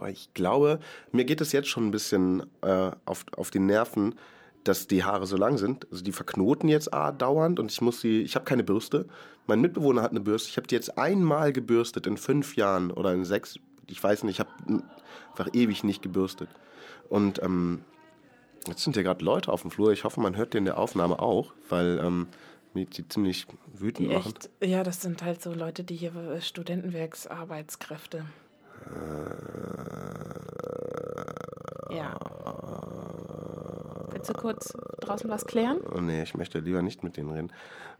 [0.09, 0.79] ich glaube,
[1.11, 4.15] mir geht es jetzt schon ein bisschen äh, auf, auf die Nerven,
[4.63, 5.87] dass die Haare so lang sind.
[5.91, 9.07] Also die verknoten jetzt A dauernd und ich muss sie, ich habe keine Bürste.
[9.45, 10.49] Mein Mitbewohner hat eine Bürste.
[10.49, 13.59] Ich habe die jetzt einmal gebürstet in fünf Jahren oder in sechs.
[13.87, 14.83] Ich weiß nicht, ich habe
[15.31, 16.49] einfach ewig nicht gebürstet.
[17.09, 17.81] Und ähm,
[18.67, 19.93] jetzt sind ja gerade Leute auf dem Flur.
[19.93, 22.27] Ich hoffe, man hört den in der Aufnahme auch, weil ähm,
[22.73, 24.33] mich die ziemlich wütend Die machen.
[24.35, 28.25] echt, ja, das sind halt so Leute, die hier äh, Studentenwerksarbeitskräfte.
[31.89, 32.17] Ja.
[34.11, 35.79] Willst du kurz draußen was klären?
[35.95, 37.51] Oh nee, ich möchte lieber nicht mit denen reden.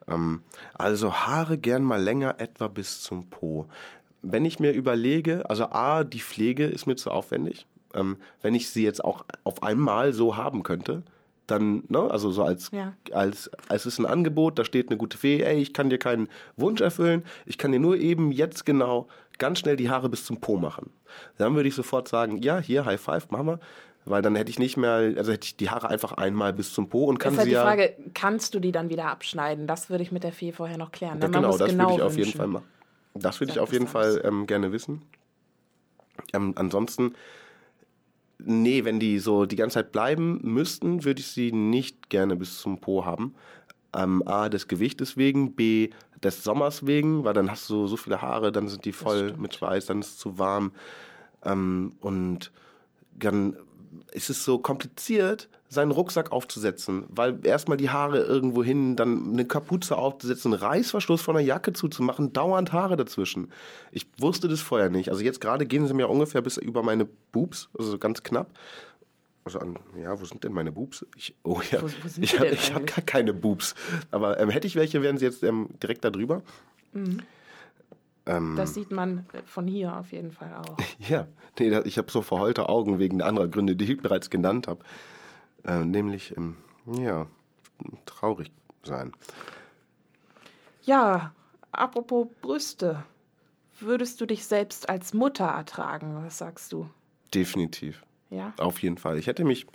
[0.07, 0.41] Ähm,
[0.73, 3.67] also Haare gern mal länger, etwa bis zum Po.
[4.21, 7.65] Wenn ich mir überlege, also A, die Pflege ist mir zu aufwendig.
[7.93, 11.03] Ähm, wenn ich sie jetzt auch auf einmal so haben könnte,
[11.45, 12.93] dann, ne, also so als, Ja.
[13.13, 16.27] als, als ist ein Angebot, da steht eine gute Fee, ey, ich kann dir keinen
[16.57, 20.39] Wunsch erfüllen, ich kann dir nur eben jetzt genau ganz schnell die Haare bis zum
[20.39, 20.91] Po machen.
[21.37, 23.59] Dann würde ich sofort sagen, ja, hier, High Five, machen wir.
[24.05, 26.87] Weil dann hätte ich nicht mehr, also hätte ich die Haare einfach einmal bis zum
[26.87, 27.63] Po und kann ist halt sie die ja.
[27.63, 29.67] Frage, kannst du die dann wieder abschneiden?
[29.67, 31.19] Das würde ich mit der Fee vorher noch klären.
[31.19, 31.33] Ja, ne?
[31.33, 32.37] Genau, das würde ich auf jeden wünschen.
[32.37, 32.65] Fall machen.
[33.15, 33.87] Das würde ich auf jeden.
[33.87, 35.01] Fall ähm, gerne wissen.
[36.33, 37.13] Ähm, ansonsten,
[38.39, 42.59] nee, wenn die so die ganze Zeit bleiben müssten, würde ich sie nicht gerne bis
[42.59, 43.35] zum Po haben.
[43.93, 45.89] Ähm, A, des Gewichtes wegen, B,
[46.23, 49.55] des Sommers wegen, weil dann hast du so viele Haare, dann sind die voll mit
[49.55, 50.71] Schweiß, dann ist es zu warm.
[51.43, 52.51] Ähm, und
[53.13, 53.57] dann
[54.11, 59.45] ist es so kompliziert, seinen Rucksack aufzusetzen, weil erstmal die Haare irgendwo hin, dann eine
[59.45, 63.51] Kapuze aufzusetzen, einen Reißverschluss von der Jacke zuzumachen, dauernd Haare dazwischen.
[63.91, 65.09] Ich wusste das vorher nicht.
[65.09, 68.49] Also jetzt gerade gehen sie mir ungefähr bis über meine Boobs, also so ganz knapp.
[69.47, 71.05] Also an, ja, wo sind denn meine Boobs?
[71.15, 73.75] Ich, oh ja, Wo- wo ich die habe gar keine Boobs.
[74.11, 76.41] Aber ähm, hätte ich welche, wären sie jetzt ähm, direkt da drüber.
[76.93, 80.77] Ähm, Das sieht man von hier auf jeden Fall auch.
[80.99, 84.83] ja, nee, ich habe so verheulte Augen wegen anderer Gründe, die ich bereits genannt habe.
[85.63, 87.27] Äh, nämlich, ähm, ja,
[88.05, 88.51] traurig
[88.83, 89.13] sein.
[90.83, 91.33] Ja,
[91.71, 93.01] apropos Brüste.
[93.79, 96.21] Würdest du dich selbst als Mutter ertragen?
[96.25, 96.89] Was sagst du?
[97.33, 98.03] Definitiv.
[98.29, 98.53] Ja?
[98.57, 99.17] Auf jeden Fall.
[99.17, 99.67] Ich hätte mich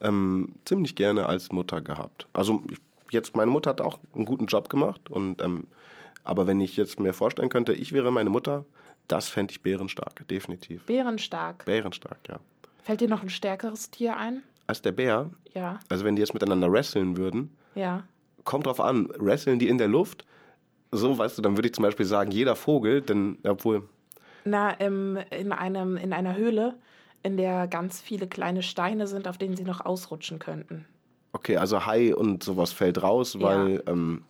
[0.00, 2.26] ähm, ziemlich gerne als Mutter gehabt.
[2.32, 2.78] Also ich,
[3.10, 5.10] jetzt, meine Mutter hat auch einen guten Job gemacht.
[5.10, 5.66] Und, ähm,
[6.24, 8.64] aber wenn ich jetzt mir vorstellen könnte, ich wäre meine Mutter,
[9.08, 10.26] das fände ich bärenstark.
[10.28, 10.84] Definitiv.
[10.84, 11.64] Bärenstark.
[11.64, 12.38] Bärenstark, ja.
[12.82, 14.42] Fällt dir noch ein stärkeres Tier ein?
[14.66, 18.04] Als der Bär, Ja, also wenn die jetzt miteinander wresteln würden, ja.
[18.44, 20.26] kommt drauf an, wresteln die in der Luft?
[20.90, 23.88] So, weißt du, dann würde ich zum Beispiel sagen, jeder Vogel, denn, obwohl,
[24.44, 26.74] Na, im, in, einem, in einer Höhle,
[27.22, 30.86] in der ganz viele kleine Steine sind, auf denen sie noch ausrutschen könnten.
[31.32, 34.22] okay, also Hai und sowas fällt raus, weil, ähm,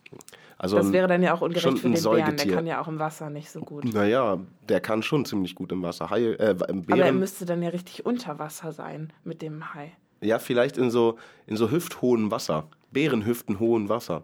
[0.57, 1.93] also, Das wäre dann ja auch ungerecht für den Bären.
[1.93, 2.55] Der Säugetier.
[2.55, 3.85] kann ja auch im Wasser nicht so gut.
[3.93, 6.09] naja, der kann schon ziemlich gut im Wasser.
[6.09, 9.73] Hai, äh, im Aber er Bären, müsste dann ja richtig unter Wasser sein mit dem
[9.73, 9.93] Hai.
[10.21, 12.67] ja, vielleicht in so, in so hüfthohem Wasser.
[12.91, 14.23] Bärenhüftenhohen Wasser.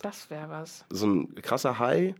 [0.00, 0.84] Das wäre was.
[0.90, 2.14] So ein krasser Hai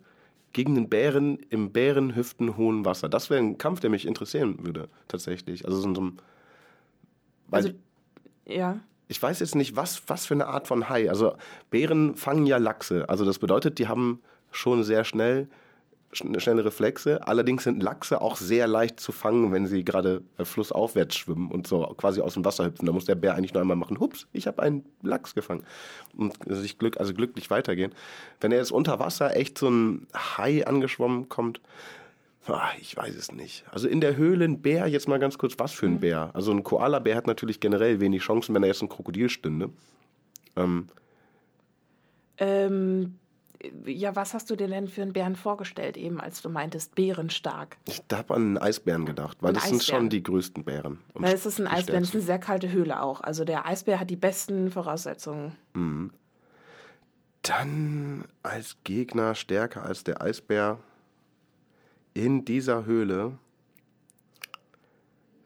[0.53, 3.09] gegen den Bären im Bärenhüftenhohen Wasser.
[3.09, 5.65] Das wäre ein Kampf, der mich interessieren würde, tatsächlich.
[5.65, 6.19] Also so ein, so ein
[7.51, 7.71] Also,
[8.47, 8.81] ja.
[9.09, 11.09] ich weiß jetzt nicht, was, was für eine Art von Hai.
[11.09, 11.35] Also
[11.71, 13.09] Bären fangen ja Lachse.
[13.09, 15.51] Also das bedeutet, die haben schon sehr schnell schn-
[16.13, 17.27] schnelle Reflexe.
[17.27, 21.67] Allerdings sind Lachse auch sehr leicht zu fangen, wenn sie gerade äh, flussaufwärts schwimmen und
[21.67, 22.87] so quasi aus dem Wasser hüpfen.
[22.87, 25.65] Da muss der Bär eigentlich nur einmal machen, hups, ich habe einen Lachs gefangen.
[26.17, 27.93] Und sich glück, also glücklich weitergehen.
[28.41, 31.61] Wenn er jetzt unter Wasser echt so ein Hai angeschwommen kommt,
[32.47, 33.65] Ah, ich weiß es nicht.
[33.71, 36.31] Also in der Höhle ein Bär, jetzt mal ganz kurz, was für ein Bär?
[36.33, 39.71] Also ein Koala-Bär hat natürlich generell wenig Chancen, wenn er jetzt ein Krokodil stünde.
[40.57, 40.87] Ähm,
[42.39, 43.19] Ähm,
[43.85, 47.77] ja, was hast du dir denn für einen Bären vorgestellt, eben als du meintest, bärenstark?
[47.87, 50.01] ich habe an einen Eisbären gedacht, weil Ein das sind Eisbären.
[50.03, 50.99] schon die größten Bären.
[51.19, 53.21] Na, es ist ein Eisbär, es ist eine sehr kalte Höhle auch.
[53.21, 55.57] Also der Eisbär hat die besten Voraussetzungen.
[57.43, 60.79] Dann als Gegner stärker als der Eisbär
[62.15, 63.39] in dieser Höhle.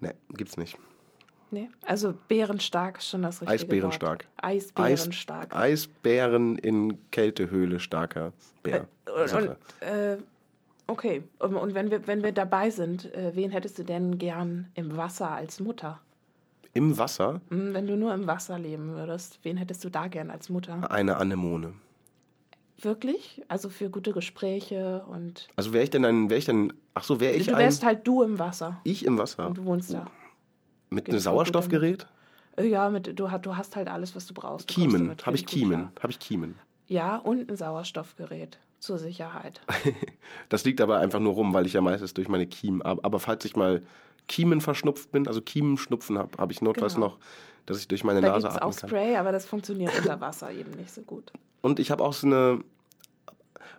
[0.00, 0.78] Ne, gibt's nicht.
[1.54, 1.70] Nee?
[1.86, 4.24] Also bärenstark ist schon das richtige Eisbärenstark.
[4.24, 4.44] Wort.
[4.44, 5.54] Eisbärenstark.
[5.54, 8.32] Eisbären in Kältehöhle starker
[8.64, 8.88] Bär.
[9.26, 9.56] Sache.
[9.80, 10.16] und, äh,
[10.88, 14.66] okay, und, und wenn, wir, wenn wir dabei sind, äh, wen hättest du denn gern
[14.74, 16.00] im Wasser als Mutter?
[16.72, 20.30] Im Wasser Hm, wenn du nur im Wasser leben würdest, wen hättest du da gern
[20.30, 20.90] als Mutter?
[20.90, 21.74] eine Anemone.
[22.78, 23.42] Wirklich?
[23.46, 25.46] Also für gute Gespräche und.
[25.54, 27.84] Also wäre ich denn ein, wäre ich denn, ach so, wäre ich du ein, wärst
[27.84, 28.80] halt du im Wasser.
[28.82, 30.10] ich im Wasser Und du wohnst da.
[30.94, 32.06] Mit einem Sauerstoffgerät?
[32.56, 34.70] Äh, Ja, mit, du, hast- du hast halt alles, was du brauchst.
[34.70, 36.54] Du Kiemen, habe ich Kiemen, habe ich Kiemen.
[36.86, 39.60] Ja, und ein Sauerstoffgerät zur Sicherheit.
[40.48, 43.18] Das liegt aber einfach nur rum, weil ich ja meistens durch meine Kiemen, aber, aber
[43.20, 43.82] falls ich mal
[44.28, 47.08] Kiemen verschnupft bin, also Kiemenschnupfen habe, habe ich notfalls Genau.
[47.08, 47.18] noch,
[47.66, 48.88] dass ich durch meine Da Nase auch atmen kann.
[48.88, 51.32] Spray, aber das funktioniert unter Wasser eben nicht so gut.
[51.62, 52.60] Und ich habe auch so eine,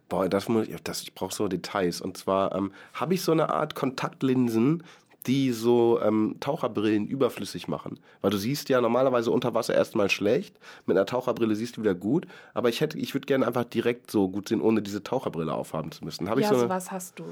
[0.09, 2.01] boah, das muss ich, das, ich brauche so Details.
[2.01, 4.83] Und zwar ähm, habe ich so eine Art Kontaktlinsen,
[5.27, 7.99] die so ähm, Taucherbrillen überflüssig machen.
[8.21, 11.95] Weil du siehst ja normalerweise unter Wasser erstmal schlecht, mit einer Taucherbrille siehst du wieder
[11.95, 12.27] gut.
[12.53, 15.91] Aber ich hätte, ich würde gerne einfach direkt so gut sehen, ohne diese Taucherbrille aufhaben
[15.91, 16.29] zu müssen.
[16.29, 17.23] Habe ja, ich so eine, sowas hast du.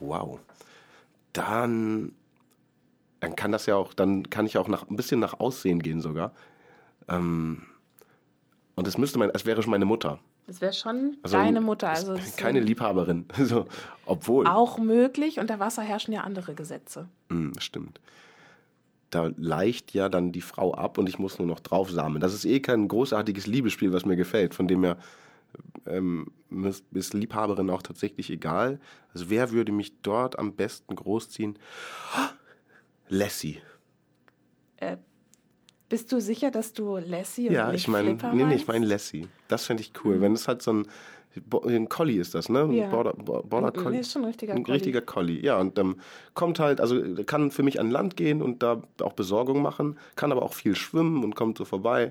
[0.00, 0.38] Wow.
[1.32, 2.12] Dann,
[3.20, 6.00] dann kann das ja auch, dann kann ich auch nach, ein bisschen nach Aussehen gehen
[6.00, 6.32] sogar.
[7.08, 7.62] Ähm,
[8.76, 10.20] und es müsste mein, es wäre schon meine Mutter.
[10.46, 11.88] Das wäre schon Also deine Mutter.
[11.88, 13.26] Also keine Liebhaberin.
[13.36, 13.66] So,
[14.06, 14.46] obwohl.
[14.46, 15.38] auch möglich.
[15.38, 17.08] Unter Wasser herrschen ja andere Gesetze.
[17.30, 18.00] Hm, stimmt.
[19.10, 22.20] Da leicht ja dann die Frau ab und ich muss nur noch draufsamen.
[22.20, 24.54] Das ist eh kein großartiges Liebesspiel, was mir gefällt.
[24.54, 24.98] Von dem her
[25.86, 26.26] ähm,
[26.64, 28.80] ist, ist Liebhaberin auch tatsächlich egal.
[29.12, 31.58] Also wer würde mich dort am besten großziehen?
[33.08, 33.60] Lassie.
[34.76, 34.96] Äh,
[35.94, 39.28] bist du sicher, dass du Lassie und Ja, ich meine, nee, nee, ich meine Lassie.
[39.46, 40.20] Das fände ich cool.
[40.20, 40.86] Wenn es halt so ein,
[41.68, 42.68] ein Collie ist das, ne?
[42.72, 42.88] Ja.
[42.88, 44.00] Border, Bo- Border Nee, Collie.
[44.00, 44.74] ist schon ein richtiger Ein Collie.
[44.74, 45.56] richtiger Collie, ja.
[45.60, 45.94] Und ähm,
[46.34, 50.32] kommt halt, also kann für mich an Land gehen und da auch Besorgung machen, kann
[50.32, 52.10] aber auch viel schwimmen und kommt so vorbei.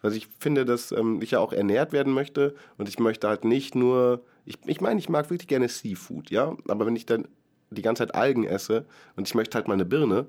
[0.00, 3.44] Also ich finde, dass ähm, ich ja auch ernährt werden möchte und ich möchte halt
[3.44, 6.56] nicht nur, ich, ich meine, ich mag wirklich gerne Seafood, ja.
[6.66, 7.28] Aber wenn ich dann
[7.70, 8.86] die ganze Zeit Algen esse
[9.16, 10.24] und ich möchte halt mal eine Birne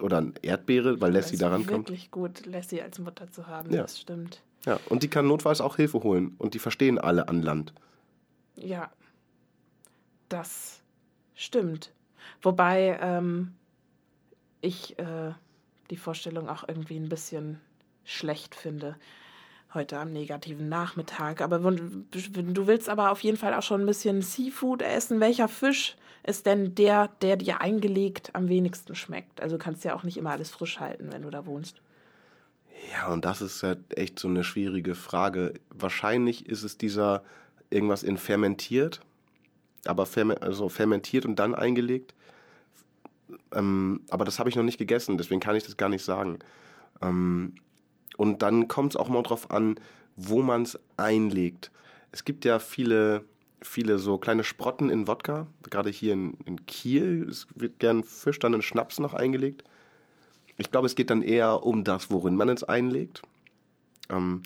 [0.00, 1.88] oder eine Erdbeere, weil Lassie daran kommt.
[1.88, 3.72] wirklich gut, Lassie als Mutter zu haben.
[3.72, 3.82] Ja.
[3.82, 4.42] Das stimmt.
[4.66, 6.34] Ja, und die kann notfalls auch Hilfe holen.
[6.38, 7.74] Und die verstehen alle an Land.
[8.56, 8.90] Ja,
[10.28, 10.80] das
[11.34, 11.92] stimmt.
[12.42, 13.54] Wobei ähm,
[14.60, 15.32] ich äh,
[15.90, 17.60] die Vorstellung auch irgendwie ein bisschen
[18.04, 18.96] schlecht finde.
[19.74, 21.40] Heute am negativen Nachmittag.
[21.40, 25.20] Aber du willst aber auf jeden Fall auch schon ein bisschen Seafood essen.
[25.20, 29.40] Welcher Fisch ist denn der, der dir eingelegt am wenigsten schmeckt?
[29.40, 31.80] Also du kannst ja auch nicht immer alles frisch halten, wenn du da wohnst.
[32.92, 35.54] Ja, und das ist ja echt so eine schwierige Frage.
[35.70, 37.22] Wahrscheinlich ist es dieser
[37.70, 39.00] irgendwas in fermentiert,
[39.84, 42.14] aber ferme also fermentiert und dann eingelegt.
[43.52, 46.38] Ähm, aber das habe ich noch nicht gegessen, deswegen kann ich das gar nicht sagen.
[47.00, 47.54] Ähm,
[48.16, 49.76] und dann kommt es auch mal drauf an,
[50.16, 51.70] wo man es einlegt.
[52.12, 53.24] Es gibt ja viele,
[53.60, 55.46] viele so kleine Sprotten in Wodka.
[55.68, 59.64] Gerade hier in, in Kiel es wird gern Fisch dann in Schnaps noch eingelegt.
[60.56, 63.22] Ich glaube, es geht dann eher um das, worin man es einlegt.
[64.08, 64.42] Ähm,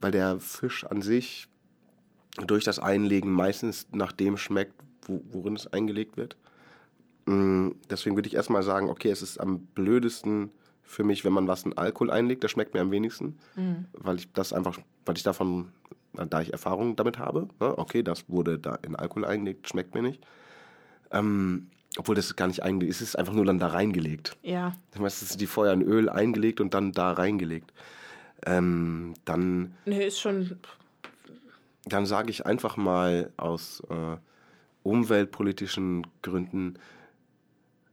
[0.00, 1.48] weil der Fisch an sich
[2.46, 4.74] durch das Einlegen meistens nach dem schmeckt,
[5.06, 6.36] wo, worin es eingelegt wird.
[7.26, 10.50] Mm, deswegen würde ich erstmal sagen, okay, es ist am blödesten
[10.92, 13.86] für mich, wenn man was in Alkohol einlegt, das schmeckt mir am wenigsten, mhm.
[13.92, 15.72] weil ich das einfach, weil ich davon,
[16.12, 20.02] da ich Erfahrung damit habe, ne, okay, das wurde da in Alkohol eingelegt, schmeckt mir
[20.02, 20.22] nicht.
[21.10, 24.36] Ähm, obwohl das gar nicht eingelegt ist, es ist einfach nur dann da reingelegt.
[24.42, 24.74] Ja.
[24.98, 27.72] Meistens ist die vorher in Öl eingelegt und dann da reingelegt.
[28.44, 29.74] Ähm, dann.
[29.86, 30.58] Nee, ist schon.
[31.86, 34.16] Dann sage ich einfach mal aus äh,
[34.82, 36.78] umweltpolitischen Gründen,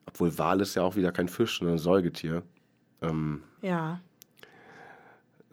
[0.05, 2.43] obwohl Wal ist ja auch wieder kein Fisch, sondern ein Säugetier.
[3.01, 3.99] Ähm, ja.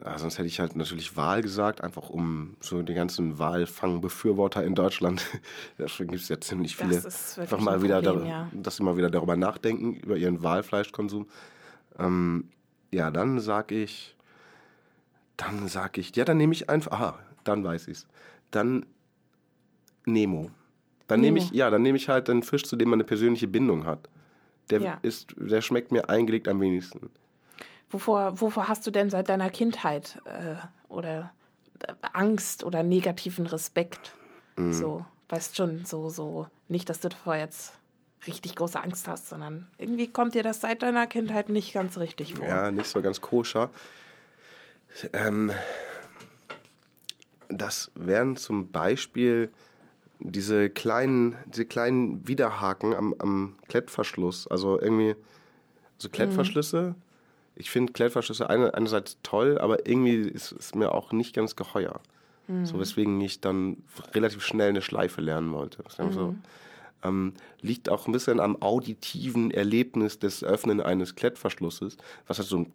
[0.03, 0.17] ja.
[0.17, 5.25] Sonst hätte ich halt natürlich Wahl gesagt, einfach um so die ganzen Wahlfangbefürworter in Deutschland,
[5.77, 8.51] deswegen gibt es ja ziemlich viele, einfach mal wieder, Problem, da, ja.
[8.53, 11.27] dass sie mal wieder darüber nachdenken, über ihren Wahlfleischkonsum.
[11.99, 12.49] Ähm,
[12.91, 14.15] ja, dann sag ich,
[15.35, 18.07] dann sag ich, ja, dann nehme ich einfach, aha, dann weiß ich's.
[18.51, 18.85] Dann
[20.05, 20.51] Nemo.
[21.07, 23.47] Dann nehme ich, ja, dann nehme ich halt einen Fisch, zu dem man eine persönliche
[23.47, 24.09] Bindung hat.
[24.69, 24.99] Der ja.
[25.01, 27.09] ist, der schmeckt mir eingelegt am wenigsten.
[27.89, 30.55] Wovor, wovor hast du denn seit deiner Kindheit äh,
[30.89, 31.31] oder
[31.79, 34.13] äh, Angst oder negativen Respekt?
[34.57, 34.73] Mhm.
[34.73, 37.73] So, weißt schon, so, so, nicht, dass du davor jetzt
[38.25, 42.33] richtig große Angst hast, sondern irgendwie kommt dir das seit deiner Kindheit nicht ganz richtig
[42.33, 42.47] vor.
[42.47, 43.69] Ja, nicht so ganz koscher.
[45.13, 45.51] Ähm,
[47.47, 49.49] das wären zum Beispiel
[50.19, 54.47] diese kleinen, diese kleinen Widerhaken am, am Klettverschluss.
[54.47, 55.15] Also irgendwie
[55.97, 56.95] so Klettverschlüsse.
[56.97, 57.06] Mhm
[57.57, 61.99] ich finde Klettverschlüsse eine, einerseits toll, aber irgendwie ist es mir auch nicht ganz geheuer.
[62.47, 62.65] Mhm.
[62.65, 65.83] So weswegen ich dann relativ schnell eine Schleife lernen wollte.
[65.99, 66.11] Mhm.
[66.11, 66.35] So,
[67.03, 72.57] ähm, liegt auch ein bisschen am auditiven Erlebnis des Öffnen eines Klettverschlusses, was halt so
[72.57, 72.73] ein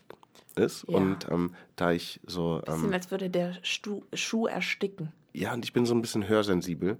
[0.56, 0.84] ist.
[0.88, 0.96] Ja.
[0.96, 2.60] Und ähm, da ich so.
[2.66, 5.12] Ähm, bisschen als würde der Stu Schuh ersticken.
[5.32, 6.98] Ja, und ich bin so ein bisschen hörsensibel.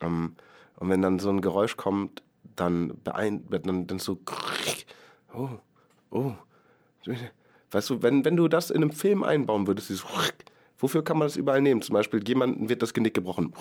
[0.00, 0.36] Ähm,
[0.76, 2.22] und wenn dann so ein Geräusch kommt,
[2.56, 4.18] dann beeindruckt, dann, dann so.
[5.32, 5.48] Oh,
[6.10, 6.32] oh,
[7.70, 10.04] Weißt du, wenn, wenn du das in einem Film einbauen würdest, dieses
[10.78, 11.82] wofür kann man das überall nehmen?
[11.82, 13.52] Zum Beispiel, jemandem wird das Genick gebrochen.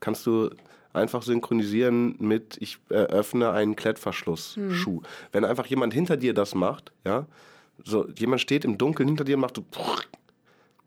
[0.00, 0.50] Kannst du
[0.92, 5.00] einfach synchronisieren mit, ich öffne einen Klettverschlussschuh.
[5.00, 5.06] Hm.
[5.32, 7.26] Wenn einfach jemand hinter dir das macht, ja,
[7.84, 9.64] so, jemand steht im Dunkeln hinter dir und macht so,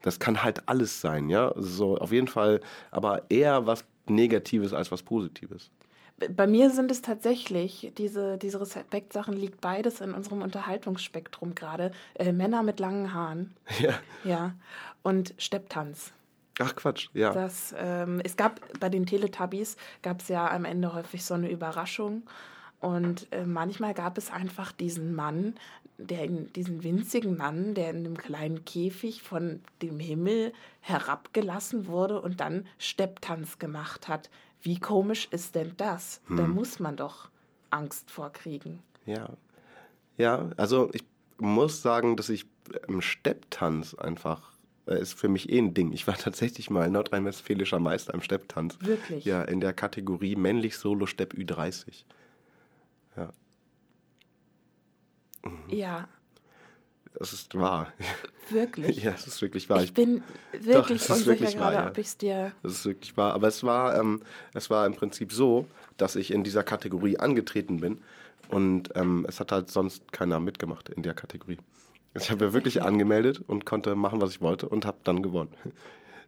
[0.01, 4.91] das kann halt alles sein, ja, so, auf jeden Fall, aber eher was Negatives als
[4.91, 5.71] was Positives
[6.29, 11.91] bei mir sind es tatsächlich, diese, diese Respektsachen liegt beides in unserem Unterhaltungsspektrum gerade.
[12.15, 13.53] Äh, Männer mit langen Haaren.
[13.79, 13.93] Ja.
[14.23, 14.53] Ja.
[15.03, 16.13] Und Stepptanz.
[16.59, 17.33] Ach Quatsch, ja.
[17.33, 21.49] Das, ähm, es gab bei den Teletubbies gab es ja am Ende häufig so eine
[21.49, 22.23] Überraschung.
[22.79, 25.55] Und äh, manchmal gab es einfach diesen Mann,
[25.97, 32.19] der in, diesen winzigen Mann, der in einem kleinen Käfig von dem Himmel herabgelassen wurde
[32.21, 34.29] und dann Stepptanz gemacht hat.
[34.61, 36.21] Wie komisch ist denn das?
[36.27, 36.37] Hm.
[36.37, 37.29] Da muss man doch
[37.69, 38.79] Angst vorkriegen.
[39.05, 39.29] Ja.
[40.17, 41.03] Ja, also ich
[41.37, 42.45] muss sagen, dass ich
[42.87, 44.51] im Stepptanz einfach
[44.87, 45.91] äh, ist für mich eh ein Ding.
[45.91, 48.77] Ich war tatsächlich mal nordrhein-westfälischer Meister im Stepptanz.
[48.81, 49.25] Wirklich?
[49.25, 52.03] Ja, in der Kategorie männlich Solo Stepp Ü30.
[53.17, 53.31] Ja.
[55.43, 55.69] Mhm.
[55.69, 56.07] Ja,
[57.13, 57.91] das ist wahr.
[58.49, 58.97] Wirklich?
[59.03, 59.83] ja, es ist wirklich wahr.
[59.83, 61.87] Ich bin wirklich Doch, unsicher gerade, ja.
[61.87, 62.51] ob ich es dir.
[62.63, 63.33] Das ist wirklich wahr.
[63.33, 64.21] Aber es war, ähm,
[64.53, 67.99] es war im Prinzip so, dass ich in dieser Kategorie angetreten bin
[68.49, 71.57] und ähm, es hat halt sonst keiner mitgemacht in der Kategorie.
[72.15, 75.53] Ich habe ja wirklich angemeldet und konnte machen, was ich wollte und habe dann gewonnen.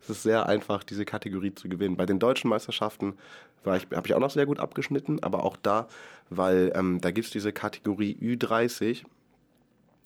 [0.02, 1.96] Es ist sehr einfach, diese Kategorie zu gewinnen.
[1.96, 3.16] Bei den deutschen Meisterschaften
[3.66, 5.88] habe ich auch noch sehr gut abgeschnitten, aber auch da,
[6.30, 9.04] weil ähm, da gibt es diese Kategorie Ü30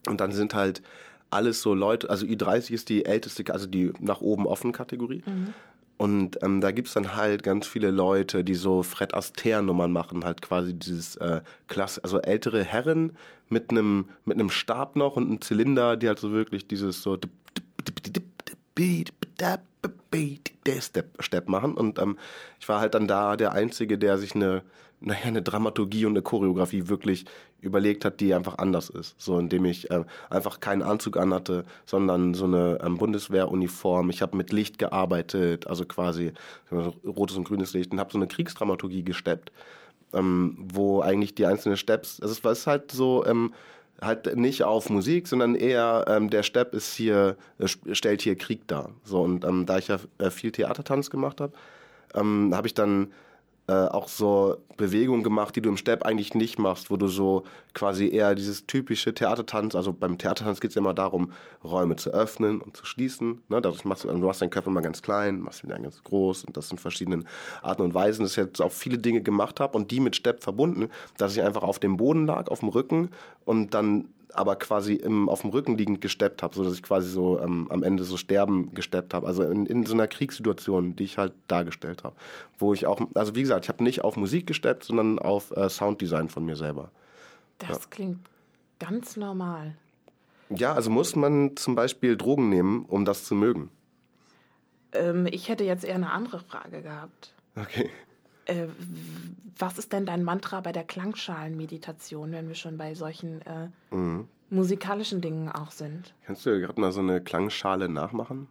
[0.08, 0.82] und dann sind halt
[1.30, 5.24] alles so Leute, also Ü30 ist die älteste, also die nach oben offen Kategorie.
[5.26, 5.54] Mhm.
[5.98, 10.44] Und ähm, da gibt's dann halt ganz viele Leute, die so Fred Astaire-Nummern machen, halt
[10.44, 13.18] quasi dieses äh, Klasse, also ältere Herren
[13.50, 17.18] mit einem mit einem Stab noch und einem Zylinder, die halt so wirklich dieses so
[21.20, 21.74] Step machen.
[21.74, 22.18] Und ähm,
[22.60, 24.64] ich war halt dann da der Einzige, der sich eine,
[25.00, 27.26] naja, eine Dramaturgie und eine Choreografie wirklich
[27.62, 29.20] überlegt hat, die einfach anders ist.
[29.20, 34.10] So, indem ich äh, einfach keinen Anzug anhatte, sondern so eine ähm, Bundeswehruniform.
[34.10, 36.34] Ich habe mit Licht gearbeitet, also quasi
[36.72, 39.52] rotes und grünes Licht und habe so eine Kriegsdramaturgie gesteppt,
[40.14, 43.54] ähm, wo eigentlich die einzelnen Steps, also es war halt so, ähm,
[44.02, 48.68] halt nicht auf Musik, sondern eher ähm, der Stepp ist hier, äh, stellt hier Krieg
[48.68, 48.92] dar.
[49.04, 51.54] So, und ähm, da ich ja äh, viel Theatertanz gemacht habe,
[52.14, 53.12] ähm, habe ich dann
[53.68, 57.44] äh, auch so Bewegungen gemacht, die du im Step eigentlich nicht machst, wo du so
[57.74, 62.12] quasi eher dieses typische Theatertanz, also beim Theatertanz geht es ja immer darum, Räume zu
[62.12, 63.42] öffnen und zu schließen.
[63.50, 63.62] Ne?
[63.62, 66.46] Dadurch machst du, du machst deinen Körper mal ganz klein, machst ihn dann ganz groß
[66.46, 67.28] und das in verschiedenen
[67.62, 70.44] Arten und Weisen, dass ich jetzt auch viele Dinge gemacht habe und die mit Step
[70.44, 73.10] verbunden, dass ich einfach auf dem Boden lag, auf dem Rücken
[73.44, 77.10] und dann aber quasi im, auf dem Rücken liegend gesteppt habe, so dass ich quasi
[77.10, 79.28] so ähm, am Ende so sterben gesteppt habe.
[79.28, 82.16] Also in, in so einer Kriegssituation, die ich halt dargestellt habe.
[82.60, 85.70] Wo ich auch, also wie gesagt, ich habe nicht auf Musik gesteppt, sondern auf äh,
[85.70, 86.92] Sounddesign von mir selber.
[87.60, 87.80] Das ja.
[87.90, 88.20] klingt
[88.80, 89.76] ganz normal.
[90.50, 93.70] Ja, also muss man zum Beispiel Drogen nehmen, um das zu mögen?
[94.94, 97.34] Ähm, ich hätte jetzt eher eine andere Frage gehabt.
[97.56, 97.90] Okay.
[98.48, 98.68] Äh,
[99.60, 104.28] was ist denn dein Mantra bei der Klangschalenmeditation, wenn wir schon bei solchen äh, mhm.
[104.50, 106.14] musikalischen Dingen auch sind?
[106.26, 108.48] Kannst du gerade mal so eine Klangschale nachmachen?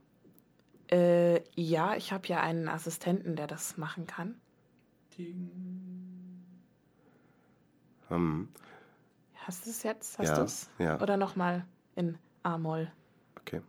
[0.90, 4.36] Äh, ja, ich habe ja einen Assistenten, der das machen kann.
[8.08, 8.48] Hm.
[9.34, 10.18] Hast du es jetzt?
[10.18, 10.70] Hast ja, du es?
[10.78, 11.00] Ja.
[11.00, 12.90] Oder nochmal in A-Moll?
[13.40, 13.62] Okay.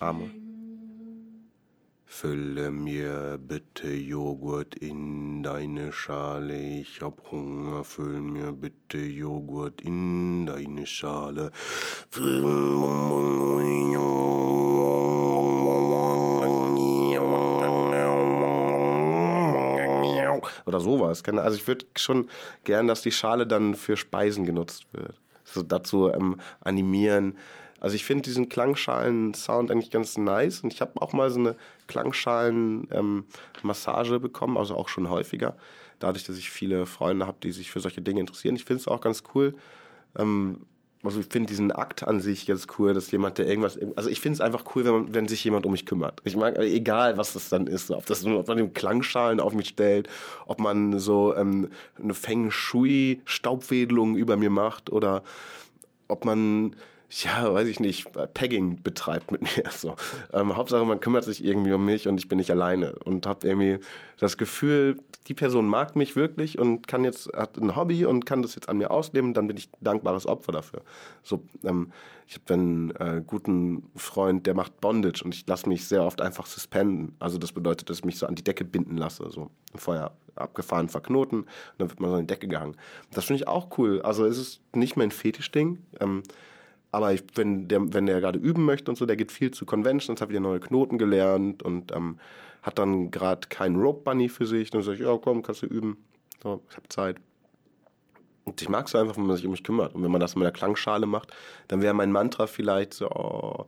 [0.00, 0.30] A-Moll.
[2.08, 6.56] Fülle mir bitte Joghurt in deine Schale.
[6.56, 7.82] Ich hab Hunger.
[7.82, 11.50] Füll mir bitte Joghurt in deine Schale.
[20.64, 21.24] Oder sowas.
[21.24, 22.28] Also ich würde schon
[22.62, 25.20] gern, dass die Schale dann für Speisen genutzt wird.
[25.42, 27.36] So dazu ähm, animieren
[27.86, 31.54] also ich finde diesen Klangschalen-Sound eigentlich ganz nice und ich habe auch mal so eine
[31.86, 35.54] Klangschalen-Massage ähm, bekommen, also auch schon häufiger,
[36.00, 38.56] dadurch, dass ich viele Freunde habe, die sich für solche Dinge interessieren.
[38.56, 39.54] Ich finde es auch ganz cool.
[40.18, 40.62] Ähm,
[41.04, 44.20] also ich finde diesen Akt an sich ganz cool, dass jemand, der irgendwas, also ich
[44.20, 46.20] finde es einfach cool, wenn, man, wenn sich jemand um mich kümmert.
[46.24, 50.08] Ich mag, egal was das dann ist, ob das ob man Klangschalen auf mich stellt,
[50.46, 51.68] ob man so ähm,
[52.02, 55.22] eine Feng Shui Staubwedelung über mir macht oder
[56.08, 56.74] ob man
[57.10, 59.70] ja, weiß ich nicht, Pegging betreibt mit mir.
[59.70, 59.94] So.
[60.32, 63.46] Ähm, Hauptsache, man kümmert sich irgendwie um mich und ich bin nicht alleine und habe
[63.46, 63.78] irgendwie
[64.18, 64.98] das Gefühl,
[65.28, 68.68] die Person mag mich wirklich und kann jetzt hat ein Hobby und kann das jetzt
[68.68, 70.82] an mir ausleben, dann bin ich dankbares Opfer dafür.
[71.22, 71.92] So, ähm,
[72.26, 76.20] ich habe einen äh, guten Freund, der macht Bondage und ich lasse mich sehr oft
[76.20, 77.14] einfach suspenden.
[77.18, 80.88] Also das bedeutet, dass ich mich so an die Decke binden lasse, so vorher abgefahren
[80.88, 81.48] verknoten und
[81.78, 82.76] dann wird man so an die Decke gehangen.
[83.12, 84.02] Das finde ich auch cool.
[84.02, 85.78] Also es ist nicht mein Fetischding.
[86.00, 86.22] Ähm,
[86.96, 89.66] aber ich, wenn der, wenn der gerade üben möchte und so, der geht viel zu
[89.66, 92.18] Conventions, hat wieder neue Knoten gelernt und ähm,
[92.62, 94.70] hat dann gerade keinen Rope Bunny für sich.
[94.70, 95.98] Dann sage ich, ja komm, kannst du üben.
[96.42, 97.16] So, ich habe Zeit.
[98.44, 99.94] Und ich mag es einfach, wenn man sich um mich kümmert.
[99.94, 101.34] Und wenn man das mit der Klangschale macht,
[101.68, 103.66] dann wäre mein Mantra vielleicht so, oh,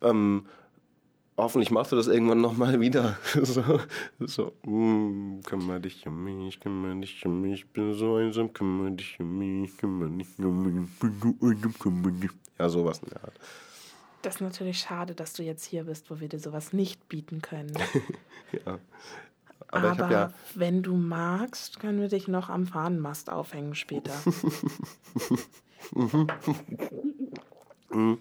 [0.00, 0.46] ähm,
[1.36, 3.16] hoffentlich machst du das irgendwann nochmal wieder.
[3.42, 3.80] so,
[4.20, 8.92] so mm, kümmere dich um mich, kümmere dich um mich, ich bin so einsam, kümmere
[8.92, 12.30] dich um mich, kümmere dich um mich, ich bin so einsam, kümmere dich.
[12.58, 13.34] Ja, sowas in der Art.
[14.22, 17.42] Das ist natürlich schade, dass du jetzt hier bist, wo wir dir sowas nicht bieten
[17.42, 17.72] können.
[18.64, 18.78] ja.
[19.68, 24.12] Aber, Aber ja wenn du magst, können wir dich noch am Fahnenmast aufhängen später.
[27.90, 28.18] mhm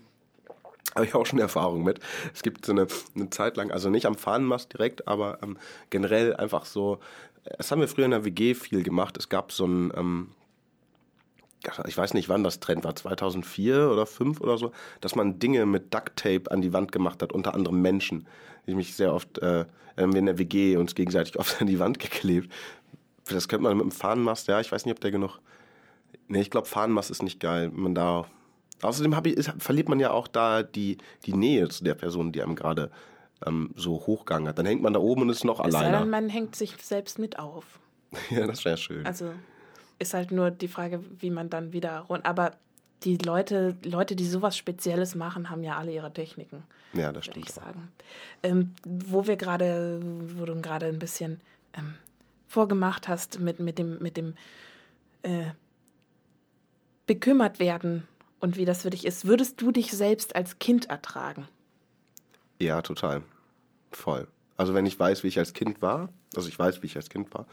[0.96, 2.00] habe ich auch schon Erfahrung mit.
[2.34, 5.58] Es gibt so eine, eine Zeit lang, also nicht am Fahnenmast direkt, aber ähm,
[5.90, 7.00] generell einfach so,
[7.58, 9.18] das haben wir früher in der WG viel gemacht.
[9.18, 10.30] Es gab so ein, ähm,
[11.88, 15.66] ich weiß nicht, wann das Trend war, 2004 oder 2005 oder so, dass man Dinge
[15.66, 18.28] mit Duct Tape an die Wand gemacht hat, unter anderem Menschen.
[18.66, 19.66] Ich mich sehr oft, äh,
[19.96, 22.52] wir in der WG uns gegenseitig oft an die Wand geklebt.
[23.26, 25.40] Das könnte man mit dem Fahnenmast, ja, ich weiß nicht, ob der genug,
[26.28, 28.26] nee, ich glaube, Fahnenmast ist nicht geil, man da
[28.82, 32.42] Außerdem ich, ist, verliert man ja auch da die, die Nähe zu der Person, die
[32.42, 32.92] einem gerade
[33.46, 34.58] ähm, so hochgegangen hat.
[34.58, 36.00] Dann hängt man da oben und ist noch alleine.
[36.00, 37.80] Sei man hängt sich selbst mit auf.
[38.30, 39.06] ja, das wäre schön.
[39.06, 39.32] Also
[40.00, 42.26] ist halt nur die Frage, wie man dann wieder rund.
[42.26, 42.52] Aber
[43.04, 46.64] die Leute, Leute, die sowas Spezielles machen, haben ja alle ihre Techniken.
[46.94, 47.46] Ja, das stimmt.
[47.46, 47.92] Ich sagen.
[48.44, 50.00] Ähm, wo wir gerade,
[50.36, 51.40] wo du gerade ein bisschen
[51.74, 51.96] ähm,
[52.48, 54.36] vorgemacht hast mit, mit dem, mit dem
[55.24, 55.52] äh,
[57.08, 58.08] bekümmert werden
[58.42, 59.26] und wie das für dich ist.
[59.26, 61.48] Würdest du dich selbst als Kind ertragen?
[62.60, 63.24] Ja, total.
[63.92, 64.28] Voll.
[64.58, 67.10] Also wenn ich weiß, wie ich als Kind war, also ich weiß, wie ich als
[67.10, 67.46] Kind war,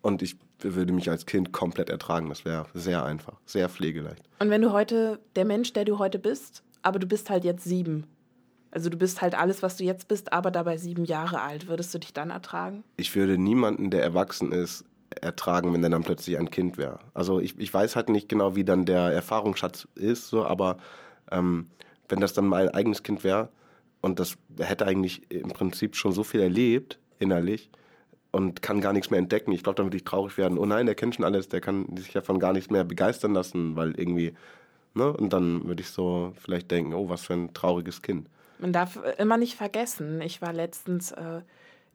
[0.00, 4.22] und ich würde mich als Kind komplett ertragen, das wäre sehr einfach, sehr pflegeleicht.
[4.38, 7.64] Und wenn du heute, der Mensch, der du heute bist, aber du bist halt jetzt
[7.64, 8.06] sieben,
[8.70, 11.92] also du bist halt alles, was du jetzt bist, aber dabei sieben Jahre alt, würdest
[11.94, 12.84] du dich dann ertragen?
[12.96, 14.84] Ich würde niemanden, der erwachsen ist,
[15.20, 16.98] ertragen, wenn der dann plötzlich ein Kind wäre.
[17.14, 20.78] Also ich, ich weiß halt nicht genau, wie dann der Erfahrungsschatz ist, so, aber
[21.30, 21.68] ähm,
[22.08, 23.48] wenn das dann mein eigenes Kind wäre
[24.00, 27.70] und das hätte eigentlich im Prinzip schon so viel erlebt, innerlich,
[28.30, 29.52] und kann gar nichts mehr entdecken.
[29.52, 30.58] Ich glaube, dann würde ich traurig werden.
[30.58, 33.74] Oh nein, der kennt schon alles, der kann sich davon gar nichts mehr begeistern lassen,
[33.76, 34.34] weil irgendwie,
[34.94, 35.12] ne?
[35.12, 38.28] Und dann würde ich so vielleicht denken, oh, was für ein trauriges Kind.
[38.58, 41.40] Man darf immer nicht vergessen, ich war letztens äh,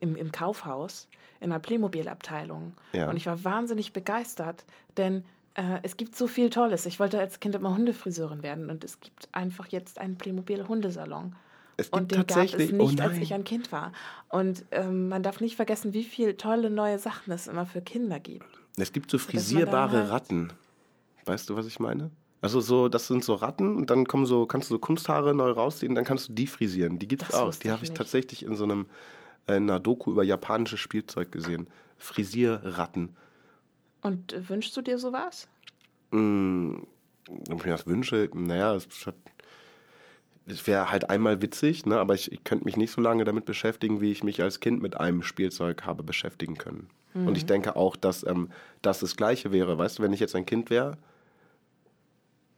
[0.04, 1.08] im, im Kaufhaus
[1.40, 3.10] in einer Playmobil-Abteilung Ja.
[3.10, 4.66] und ich war wahnsinnig begeistert,
[4.98, 5.24] denn
[5.56, 6.86] äh, es gibt so viel Tolles.
[6.86, 11.36] Ich wollte als Kind immer Hundefriseurin werden und es gibt einfach jetzt einen Playmobil-Hundesalon.
[11.78, 13.92] Es gibt Und den gab es tatsächlich- oh nicht, als ich ein Kind war.
[14.30, 18.20] Und ähm, man darf nicht vergessen, wie viele tolle neue Sachen es immer für Kinder
[18.20, 18.46] gibt.
[18.78, 20.54] Es gibt so frisierbare halt- Ratten.
[21.26, 22.12] Weißt du, was ich meine?
[22.42, 25.52] Also so, das sind so Ratten und dann kommen so, kannst du so Kunsthaare neu
[25.52, 27.00] rausziehen, dann kannst du die frisieren.
[27.00, 27.56] Die gibt's Das auch.
[27.56, 27.98] Die habe ich nicht.
[27.98, 28.86] tatsächlich in so einem
[29.48, 31.68] in einer Doku über japanisches Spielzeug gesehen.
[31.98, 33.16] Frisierratten.
[34.02, 35.48] Und äh, wünschst du dir sowas?
[36.12, 36.76] Mm,
[37.28, 39.16] Wenn ich mir das wünsche, naja, es hat
[40.46, 43.46] es wäre halt einmal witzig, ne, aber ich, ich könnte mich nicht so lange damit
[43.46, 46.90] beschäftigen, wie ich mich als Kind mit einem Spielzeug habe beschäftigen können.
[47.14, 48.50] Und ich denke auch, dass ähm,
[48.82, 49.78] das das Gleiche wäre.
[49.78, 50.98] Weißt du, wenn ich jetzt ein Kind wäre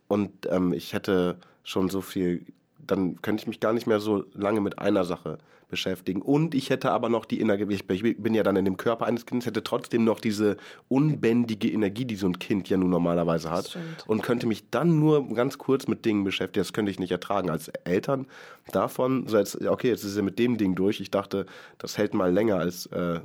[0.08, 2.46] und ähm, ich hätte schon so viel,
[2.80, 5.40] dann könnte ich mich gar nicht mehr so lange mit einer Sache
[5.70, 6.22] beschäftigen.
[6.22, 9.26] Und ich hätte aber noch die Energie, ich bin ja dann in dem Körper eines
[9.26, 10.58] Kindes, hätte trotzdem noch diese
[10.88, 13.68] unbändige Energie, die so ein Kind ja nun normalerweise hat.
[13.68, 14.06] stimmt.
[14.08, 16.62] Und könnte mich dann nur ganz kurz mit Dingen beschäftigen.
[16.62, 18.28] Das könnte ich nicht ertragen als Eltern
[18.72, 19.28] davon.
[19.28, 21.00] So jetzt, okay, jetzt ist er mit dem Ding durch.
[21.00, 21.46] Ich dachte,
[21.78, 23.20] das hält mal länger als äh,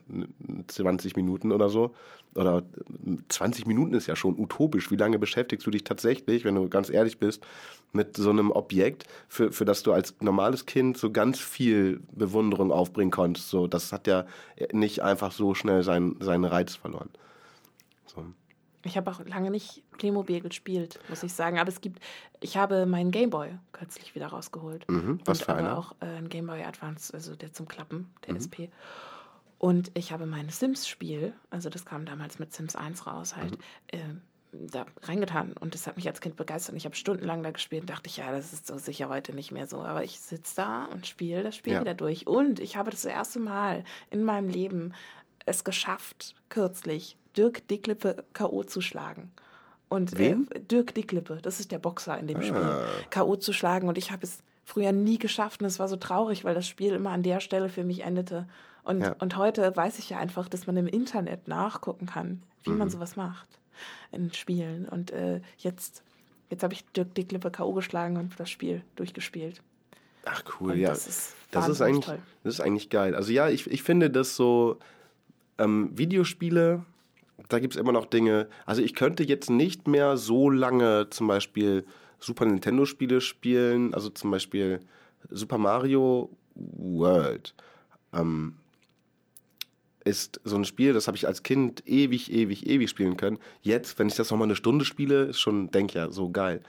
[0.68, 1.94] 20 Minuten oder so.
[2.36, 2.62] Oder
[3.28, 4.90] 20 Minuten ist ja schon utopisch.
[4.92, 7.44] Wie lange beschäftigst du dich tatsächlich, wenn du ganz ehrlich bist,
[7.92, 12.72] mit so einem Objekt, für, für das du als normales Kind so ganz viel Bewunderung
[12.72, 13.48] aufbringen konntest?
[13.50, 14.24] So, das hat ja
[14.72, 17.10] nicht einfach so schnell seinen, seinen Reiz verloren.
[18.06, 18.24] So.
[18.82, 21.58] Ich habe auch lange nicht Playmobil gespielt, muss ich sagen.
[21.58, 22.00] Aber es gibt,
[22.40, 24.88] ich habe meinen Gameboy kürzlich wieder rausgeholt.
[24.88, 25.76] Mhm, was und für einer?
[25.76, 28.40] auch äh, ein Gameboy Advance, also der zum Klappen, der Mhm.
[28.40, 28.54] SP.
[29.58, 33.58] Und ich habe mein Sims-Spiel, also das kam damals mit Sims 1 raus, halt, Mhm.
[33.88, 33.98] äh,
[34.52, 35.52] da reingetan.
[35.52, 36.72] Und das hat mich als Kind begeistert.
[36.72, 39.32] Und ich habe stundenlang da gespielt und dachte ich, ja, das ist so sicher heute
[39.32, 39.82] nicht mehr so.
[39.82, 41.80] Aber ich sitze da und spiele das Spiel Ja.
[41.80, 42.26] wieder durch.
[42.26, 44.92] Und ich habe das erste Mal in meinem Leben
[45.46, 48.64] es geschafft, kürzlich Dirk Dicklippe K.O.
[48.64, 49.30] zu schlagen.
[49.88, 50.48] Und Wen?
[50.50, 52.42] Äh, Dirk Dicklippe, das ist der Boxer in dem Ah.
[52.42, 53.36] Spiel, K.O.
[53.36, 53.88] zu schlagen.
[53.88, 56.92] Und ich habe es früher nie geschafft und es war so traurig, weil das Spiel
[56.94, 58.46] immer an der Stelle für mich endete.
[58.82, 59.14] Und, Ja.
[59.18, 62.78] und heute weiß ich ja einfach, dass man im Internet nachgucken kann, wie Mhm.
[62.78, 63.59] man sowas macht
[64.12, 64.88] in Spielen.
[64.88, 66.02] Und äh, jetzt,
[66.50, 67.72] jetzt habe ich Dirk Dicklippe K.O.
[67.72, 69.62] geschlagen und das Spiel durchgespielt.
[70.24, 70.90] Ach cool, Und ja.
[70.90, 72.18] das ist das ist eigentlich, toll.
[72.44, 73.14] das ist eigentlich geil.
[73.14, 74.78] Also ja, ich, ich finde, dass so
[75.58, 76.84] ähm, Videospiele,
[77.48, 78.48] da gibt es immer noch Dinge.
[78.66, 81.84] Also ich könnte jetzt nicht mehr so lange zum Beispiel
[82.18, 84.80] Super Nintendo Spiele spielen, also zum Beispiel
[85.30, 87.54] Super Mario World.
[88.12, 88.54] Ähm,
[90.04, 93.38] ist so ein Spiel, das habe ich als Kind ewig, ewig, ewig spielen können.
[93.62, 96.62] Jetzt, wenn ich das nochmal eine Stunde spiele, ist schon, denk ja, so geil.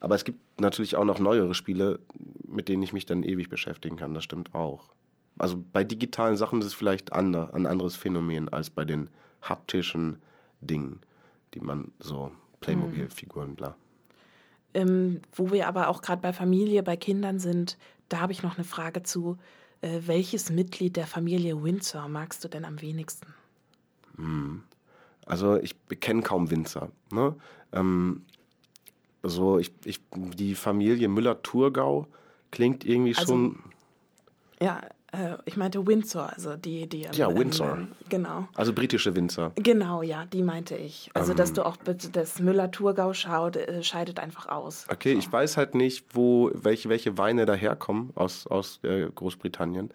[0.00, 2.00] Aber es gibt natürlich auch noch neuere Spiele,
[2.46, 4.14] mit denen ich mich dann ewig beschäftigen kann.
[4.14, 4.90] Das stimmt auch.
[5.38, 9.08] Also bei digitalen Sachen ist es vielleicht ander, ein anderes Phänomen als bei den
[9.42, 10.18] haptischen
[10.60, 11.00] Dingen,
[11.54, 13.76] die man so Playmobil-Figuren, bla.
[14.74, 18.56] Ähm, wo wir aber auch gerade bei Familie, bei Kindern sind, da habe ich noch
[18.56, 19.38] eine Frage zu.
[19.80, 23.26] Äh, welches Mitglied der Familie Windsor magst du denn am wenigsten?
[25.26, 26.90] Also ich kenne kaum Winzer.
[27.10, 27.34] Ne?
[27.72, 28.24] Ähm,
[29.22, 32.06] so, ich, ich, die Familie Müller-Thurgau
[32.50, 33.58] klingt irgendwie Also- schon.
[34.60, 34.82] Ja,
[35.14, 37.08] äh, ich meinte Windsor, also die, die.
[37.12, 37.76] Ja, ähm, Windsor.
[37.78, 38.48] ähm, Genau.
[38.54, 39.52] Also britische Winzer.
[39.56, 41.10] Genau, ja, die meinte ich.
[41.14, 41.54] Also, dass Ähm.
[41.56, 44.86] du auch bitte das Müller-Thurgau schaut, äh, scheidet einfach aus.
[44.90, 49.90] Okay, ich weiß halt nicht, wo, welche, welche Weine daherkommen aus, aus äh, Großbritannien.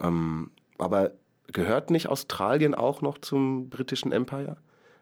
[0.00, 1.12] Ähm, aber
[1.52, 4.56] gehört nicht Australien auch noch zum britischen Empire?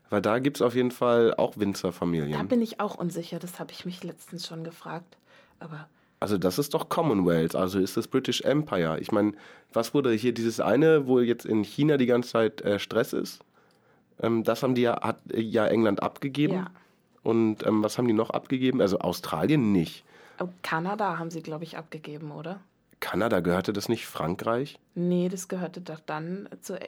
[0.08, 2.46] Weil da gibt es auf jeden Fall auch Da Winzerfamilien.
[2.48, 5.16] bin ich auch unsicher, das habe ich mich letztens schon gefragt.
[5.58, 8.98] Aber Also das ist doch Commonwealth, also ist das British Empire.
[9.00, 9.32] Ich meine,
[9.72, 13.40] was wurde hier dieses eine, wo jetzt in China die ganze Zeit äh, Stress ist?
[14.20, 16.54] Ähm, das haben die ja, hat äh, ja England abgegeben.
[16.54, 16.70] Ja.
[17.22, 18.80] Und ähm, was haben die noch abgegeben?
[18.80, 20.04] Also Australien nicht.
[20.38, 22.60] aber Kanada haben sie, glaube ich, abgegeben, oder?
[23.00, 24.78] Kanada gehörte das nicht Frankreich?
[24.94, 26.78] Nee, das gehörte doch dann zu.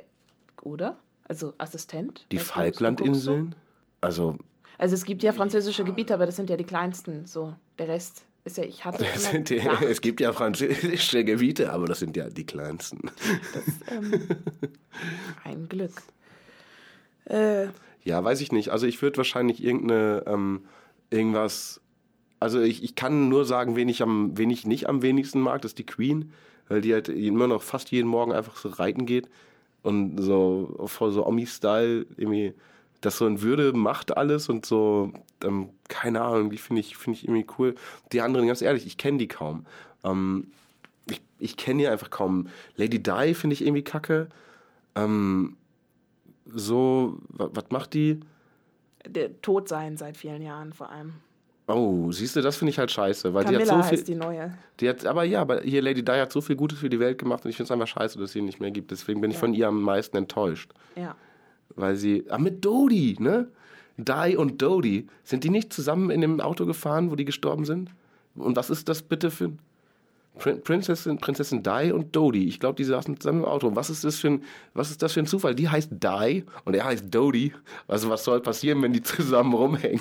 [0.63, 0.97] Oder?
[1.25, 2.25] Also Assistent?
[2.33, 3.55] Die Falklandinseln?
[4.01, 4.39] Also,
[4.79, 7.27] Also es gibt ja französische Gebiete, aber das sind ja die kleinsten.
[7.27, 8.25] So, der Rest
[8.57, 12.31] ja, ich hatte das die, gedacht, es gibt ja französische Gebiete, aber das sind ja
[12.31, 13.11] die kleinsten.
[13.91, 14.29] ähm,
[15.45, 15.93] ein Glück.
[17.27, 17.69] Äh,
[18.05, 18.71] Ja, weiß ich nicht.
[18.71, 20.65] Also ich würde wahrscheinlich irgendeine, ähm,
[21.11, 21.81] irgendwas,
[22.41, 25.61] also ich, ich kann nur sagen, wen ich, am, wen ich nicht am wenigsten mag,
[25.63, 26.33] das ist die Queen,
[26.69, 29.29] weil die halt immer noch fast jeden Morgen einfach so reiten geht
[29.83, 32.55] und so voll so Omi-Style irgendwie
[33.01, 35.13] das so in Würde macht alles und so,
[35.45, 37.75] ähm, keine Ahnung, die finde ich, finde ich irgendwie cool.
[38.13, 39.65] Die anderen, ganz ehrlich, ich kenne die kaum.
[40.05, 40.49] Ähm,
[41.09, 42.49] ich ich kenne die einfach kaum.
[42.77, 44.29] Lady Di finde ich irgendwie kacke.
[44.97, 45.57] Ähm,
[46.47, 48.21] so, wa- was macht die?
[49.07, 51.15] der tot sein seit vielen Jahren vor allem.
[51.67, 54.03] Oh, siehst du, das finde ich halt scheiße, weil die Camilla hat so viel.
[54.05, 54.53] die neue.
[54.81, 57.19] Die hat, aber ja, aber hier Lady Di hat so viel Gutes für die Welt
[57.19, 58.91] gemacht und ich finde es einfach scheiße, dass sie ihn nicht mehr gibt.
[58.91, 59.41] Deswegen bin ich Ja.
[59.41, 60.73] von ihr am meisten enttäuscht.
[60.97, 61.15] Ja.
[61.77, 62.25] Weil sie.
[62.29, 63.49] Ah, mit Dodie, ne?
[63.97, 65.07] Di und Dodie.
[65.25, 67.91] Sind die nicht zusammen in dem Auto gefahren, wo die gestorben sind?
[68.35, 69.59] Und was ist das bitte für ein.
[70.39, 72.47] Prin- Prinzessin, Prinzessin Di und Dodie.
[72.47, 73.75] Ich glaube, die saßen zusammen im Auto.
[73.75, 75.57] Was ist das für ein, was ist das für ein Zufall?
[75.57, 77.53] Die heißt Di und er heißt Dodie.
[77.89, 80.01] Also was soll passieren, wenn die zusammen rumhängen?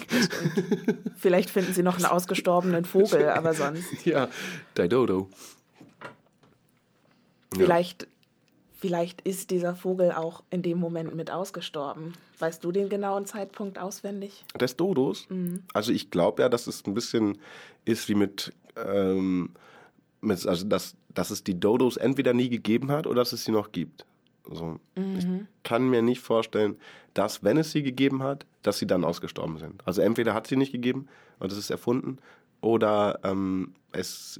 [1.17, 3.87] Vielleicht finden sie noch einen ausgestorbenen Vogel, aber sonst.
[4.05, 4.27] ja,
[4.77, 5.27] Didodo.
[7.55, 8.07] Vielleicht,
[8.77, 12.13] vielleicht ist dieser Vogel auch in dem Moment mit ausgestorben.
[12.39, 14.45] Weißt du den genauen Zeitpunkt auswendig?
[14.59, 15.27] Des Dodos?
[15.73, 17.37] Also ich glaube ja, dass es ein bisschen
[17.85, 19.49] ist wie mit, ähm,
[20.21, 23.51] mit also dass, dass es die Dodos entweder nie gegeben hat oder dass es sie
[23.51, 24.05] noch gibt.
[24.49, 24.79] So.
[24.95, 25.25] Ich
[25.63, 26.77] kann mir nicht vorstellen,
[27.13, 29.85] dass, wenn es sie gegeben hat, dass sie dann ausgestorben sind.
[29.85, 31.07] Also entweder hat sie nicht gegeben
[31.39, 32.17] und es ist erfunden
[32.61, 34.39] oder ähm, es,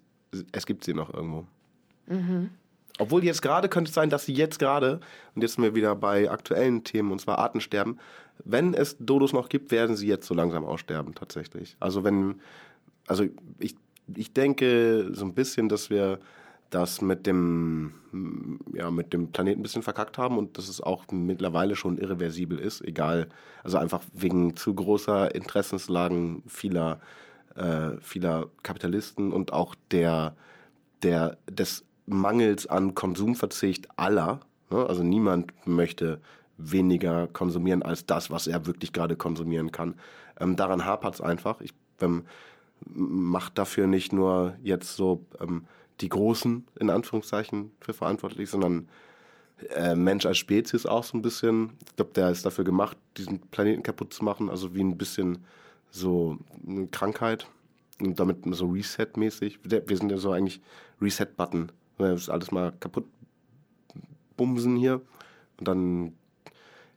[0.51, 1.45] es gibt sie noch irgendwo.
[2.97, 4.99] Obwohl jetzt gerade könnte es sein, dass sie jetzt gerade,
[5.35, 7.99] und jetzt sind wir wieder bei aktuellen Themen, und zwar Artensterben,
[8.43, 11.75] wenn es Dodos noch gibt, werden sie jetzt so langsam aussterben, tatsächlich.
[11.79, 12.41] Also wenn,
[13.07, 13.25] also
[13.59, 13.75] ich,
[14.15, 16.19] ich denke so ein bisschen, dass wir
[16.69, 17.93] das mit dem,
[18.73, 22.59] ja, mit dem Planeten ein bisschen verkackt haben und dass es auch mittlerweile schon irreversibel
[22.59, 23.29] ist, egal,
[23.63, 26.99] also einfach wegen zu großer Interessenslagen vieler,
[27.55, 30.35] äh, vieler Kapitalisten und auch der,
[31.03, 34.39] der, des Mangels an Konsumverzicht aller.
[34.72, 34.86] Ne?
[34.86, 36.20] Also niemand möchte
[36.58, 39.95] weniger konsumieren als das, was er wirklich gerade konsumieren kann.
[40.39, 41.62] Ähm, daran hapert es einfach.
[41.62, 42.26] Ich ähm,
[42.86, 45.66] macht dafür nicht nur jetzt so ähm,
[46.01, 48.88] die Großen in Anführungszeichen für verantwortlich, sondern
[49.70, 51.72] äh, Mensch als Spezies auch so ein bisschen.
[51.88, 55.39] Ich glaube, der ist dafür gemacht, diesen Planeten kaputt zu machen, also wie ein bisschen
[55.89, 56.38] so
[56.68, 57.47] eine Krankheit
[57.99, 59.60] und damit so Reset-mäßig.
[59.64, 60.62] Wir sind ja so eigentlich
[61.01, 61.72] Reset-Button.
[61.97, 63.05] Müssen alles mal kaputt
[64.35, 65.01] bumsen hier
[65.59, 66.13] und dann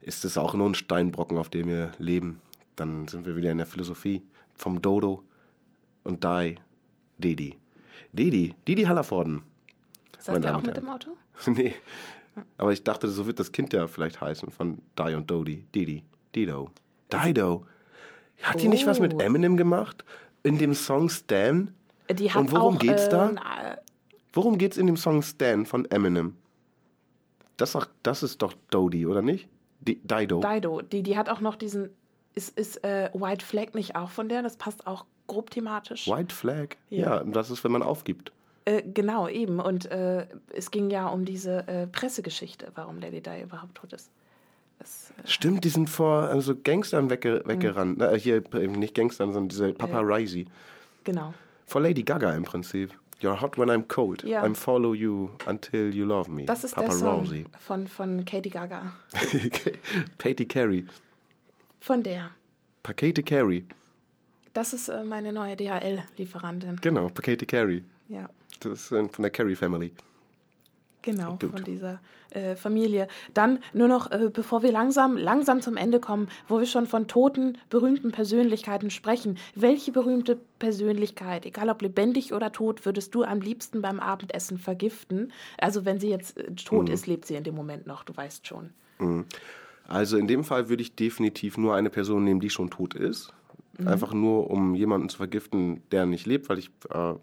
[0.02, 2.40] ist es auch nur ein Steinbrocken, auf dem wir leben.
[2.76, 4.22] Dann sind wir wieder in der Philosophie
[4.54, 5.22] vom Dodo
[6.04, 6.56] und Die,
[7.18, 7.56] Didi.
[8.12, 9.42] Didi, Didi Hallervorden.
[10.18, 10.88] Seid ihr auch mit dem.
[10.88, 11.16] Auto?
[11.46, 11.74] nee.
[12.58, 15.64] Aber ich dachte, so wird das Kind ja vielleicht heißen von Die und Dodi.
[15.74, 16.02] Didi.
[16.34, 16.70] Dido.
[17.12, 17.66] Dido.
[18.42, 19.18] Hat die nicht was mit Oh.
[19.18, 20.04] Eminem gemacht?
[20.42, 21.70] In dem Song Stan?
[22.10, 23.78] Die hat Und worum auch, geht's äh, da?
[24.32, 26.36] Worum geht's in dem Song Stan von Eminem?
[27.56, 29.48] Das, doch- das ist doch Dodi, oder nicht?
[29.80, 30.40] Di Dido.
[30.40, 31.90] Dido, die, die hat auch noch diesen.
[32.34, 34.42] Ist, ist äh, White Flag nicht auch von der?
[34.42, 36.06] Das passt auch grob thematisch.
[36.06, 36.76] White Flag?
[36.88, 37.16] Ja.
[37.16, 38.32] Ja, das ist, wenn man aufgibt.
[38.66, 39.58] Äh, genau, eben.
[39.58, 44.10] Und äh, es ging ja um diese äh, Pressegeschichte, warum Lady Di überhaupt tot ist.
[44.78, 47.98] Das, äh, Stimmt, die sind vor also Gangstern wegge weggerannt.
[47.98, 48.04] Mhm.
[48.04, 50.46] Äh, hier eben nicht Gangstern, sondern diese Paparazzi.
[51.04, 51.34] genau.
[51.66, 52.92] Vor Lady Gaga im Prinzip.
[53.22, 54.24] You're hot when I'm cold.
[54.24, 54.42] Ja.
[54.42, 56.44] I'm follow you until you love me.
[56.46, 57.44] Das ist der Paparazzi.
[57.44, 58.92] Song von, von Katie Gaga.
[60.18, 60.86] Katy Carey.
[61.80, 62.30] Von der.
[62.82, 63.64] Pa- Katy Carey.
[64.54, 66.76] Das ist äh, meine neue DHL-Lieferantin.
[66.80, 67.84] Genau, Pa- Katy Carey.
[68.08, 68.28] Ja,
[68.60, 69.92] Das ist äh, von der Carey Family.
[71.02, 71.50] Genau, Gut.
[71.50, 73.08] von dieser äh, Familie.
[73.34, 77.08] Dann nur noch, äh, bevor wir langsam, langsam zum Ende kommen, wo wir schon von
[77.08, 79.38] toten, berühmten Persönlichkeiten sprechen.
[79.54, 85.32] Welche berühmte Persönlichkeit, egal ob lebendig oder tot, würdest du am liebsten beim Abendessen vergiften?
[85.58, 86.94] Also wenn sie jetzt äh, tot Mhm.
[86.94, 88.70] ist, lebt sie in dem Moment noch, du weißt schon.
[89.88, 93.32] Also in dem Fall würde ich definitiv nur eine Person nehmen, die schon tot ist.
[93.80, 93.88] Mhm.
[93.88, 97.14] Einfach nur, um jemanden zu vergiften, der nicht lebt, weil ich äh,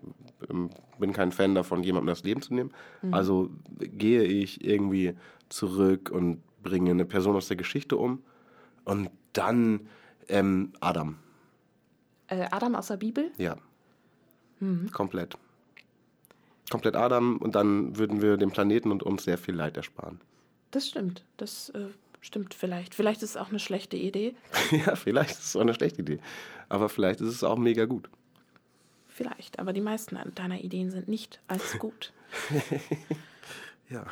[1.00, 2.72] bin kein Fan davon, jemandem das Leben zu nehmen.
[3.02, 3.14] Mhm.
[3.14, 3.50] Also
[3.80, 5.16] gehe ich irgendwie
[5.50, 8.24] zurück und bringe eine Person aus der Geschichte um.
[8.86, 9.88] Und dann
[10.28, 11.18] ähm, Adam.
[12.28, 13.32] Äh, Adam aus der Bibel?
[13.38, 13.58] Ja.
[14.60, 14.92] Mhm.
[14.92, 15.38] Komplett.
[16.70, 20.20] komplett Adam und dann würden wir dem Planeten und uns sehr viel Leid ersparen.
[20.72, 21.24] Das stimmt.
[21.38, 21.88] Das äh,
[22.28, 22.94] stimmt vielleicht.
[22.94, 24.36] Vielleicht ist es auch eine schlechte Idee.
[24.72, 26.20] ja, vielleicht ist es auch eine schlechte Idee.
[26.70, 28.10] Aber vielleicht ist es auch mega gut.
[29.08, 29.58] Vielleicht.
[29.58, 32.14] Aber die meisten deiner Ideen sind nicht als gut.
[33.90, 34.06] ja,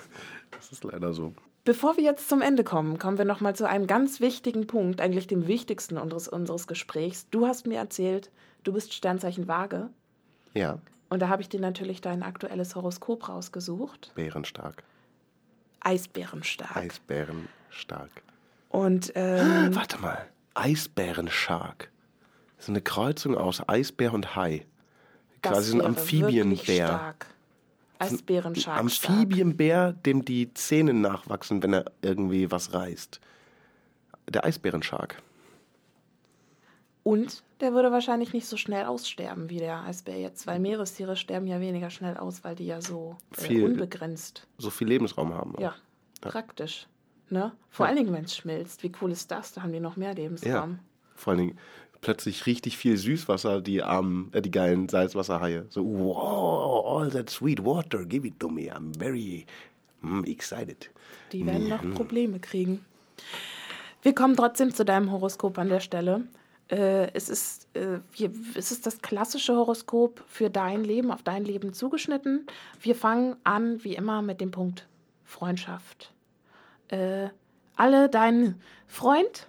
[0.51, 1.33] das ist leider so.
[1.65, 5.27] Bevor wir jetzt zum Ende kommen, kommen wir nochmal zu einem ganz wichtigen Punkt, eigentlich
[5.27, 7.27] dem wichtigsten unseres, unseres Gesprächs.
[7.31, 8.31] Du hast mir erzählt,
[8.63, 9.89] du bist Sternzeichen Waage.
[10.53, 10.79] Ja.
[11.09, 14.11] Und da habe ich dir natürlich dein aktuelles Horoskop rausgesucht.
[14.15, 14.83] Bärenstark.
[15.81, 16.75] Eisbärenstark.
[17.75, 18.09] Eisbärenstark.
[18.69, 21.91] Und ähm, warte mal, Eisbärenstark.
[22.57, 24.65] Das ist eine Kreuzung aus Eisbär und Hai.
[25.41, 27.15] Quasi ein Amphibienbär.
[27.99, 28.79] Eisbärenstark.
[28.79, 33.19] Amphibienbär, dem die Zähne nachwachsen, wenn er irgendwie was reißt.
[34.29, 35.21] Der Eisbärenstark.
[37.03, 41.45] Und der würde wahrscheinlich nicht so schnell aussterben wie der Eisbär jetzt, weil Meerestiere sterben
[41.45, 44.47] ja weniger schnell aus, weil die ja so äh, viel, unbegrenzt.
[44.57, 45.55] So viel Lebensraum haben.
[45.55, 45.59] Auch.
[45.59, 45.75] Ja,
[46.21, 46.87] praktisch.
[47.29, 47.51] Ne?
[47.69, 47.89] Vor ja.
[47.89, 48.83] allen Dingen, wenn es schmilzt.
[48.83, 49.53] Wie cool ist das?
[49.53, 50.71] Da haben die noch mehr Lebensraum.
[50.71, 50.79] Ja.
[51.15, 51.59] Vor allen Dingen
[52.01, 55.65] plötzlich richtig viel Süßwasser, die armen, äh, die geilen Salzwasserhaie.
[55.69, 58.71] So, wow, all that sweet water, give it to me.
[58.71, 59.45] I'm very
[60.01, 60.91] mm, excited.
[61.31, 61.95] Die werden noch mhm.
[61.95, 62.85] Probleme kriegen.
[64.03, 66.27] Wir kommen trotzdem zu deinem Horoskop an der Stelle.
[66.69, 71.43] Äh, es, ist, äh, wir, es ist das klassische Horoskop für dein Leben, auf dein
[71.43, 72.45] Leben zugeschnitten.
[72.81, 74.87] Wir fangen an, wie immer, mit dem Punkt
[75.23, 76.13] Freundschaft.
[76.89, 77.29] Äh,
[77.75, 79.47] alle dein Freund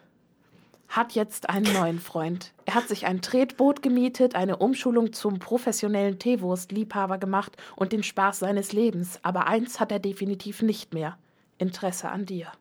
[0.88, 2.52] hat jetzt einen neuen Freund.
[2.64, 8.38] Er hat sich ein Tretboot gemietet, eine Umschulung zum professionellen Teewurstliebhaber gemacht und den Spaß
[8.38, 9.18] seines Lebens.
[9.22, 11.18] Aber eins hat er definitiv nicht mehr:
[11.58, 12.52] Interesse an dir.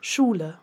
[0.00, 0.58] Schule.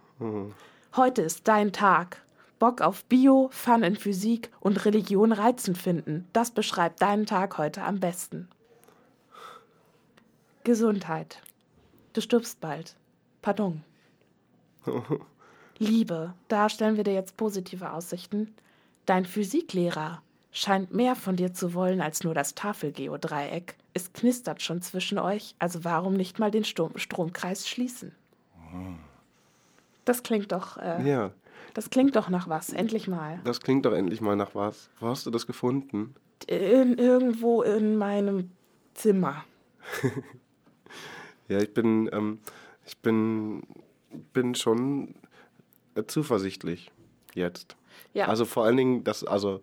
[0.96, 2.24] Heute ist dein Tag.
[2.60, 6.28] Bock auf Bio, Fun in Physik und Religion reizend finden.
[6.34, 8.50] Das beschreibt deinen Tag heute am besten.
[10.66, 11.42] Gesundheit.
[12.14, 12.96] Du stirbst bald.
[13.42, 13.84] Pardon.
[15.78, 18.54] Liebe, da stellen wir dir jetzt positive Aussichten.
[19.06, 23.76] Dein Physiklehrer scheint mehr von dir zu wollen als nur das Tafelgeodreieck.
[23.94, 28.14] Es knistert schon zwischen euch, also warum nicht mal den Strom Stromkreis schließen?
[30.06, 30.78] Das klingt doch.
[30.78, 31.32] Äh, ja.
[31.74, 33.40] Das klingt doch nach was, endlich mal.
[33.44, 34.90] Das klingt doch endlich mal nach was.
[35.00, 36.16] Wo hast du das gefunden?
[36.48, 38.52] In, irgendwo in meinem
[38.96, 39.44] Zimmer.
[41.50, 42.40] ja, ich bin, ähm,
[42.86, 43.64] ich bin,
[44.34, 45.16] bin schon
[46.08, 46.92] zuversichtlich
[47.34, 47.76] jetzt.
[48.14, 48.28] Ja.
[48.28, 49.62] Also vor allen Dingen, dass, also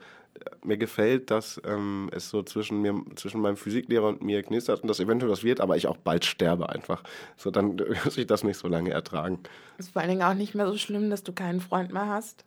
[0.64, 4.88] mir gefällt, dass ähm, es so zwischen mir, zwischen meinem Physiklehrer und mir knistert und
[4.88, 7.02] das eventuell was wird, aber ich auch bald sterbe einfach.
[7.36, 9.40] So, dann muss ich das nicht so lange ertragen.
[9.78, 12.44] Ist vor allen Dingen auch nicht mehr so schlimm, dass du keinen Freund mehr hast.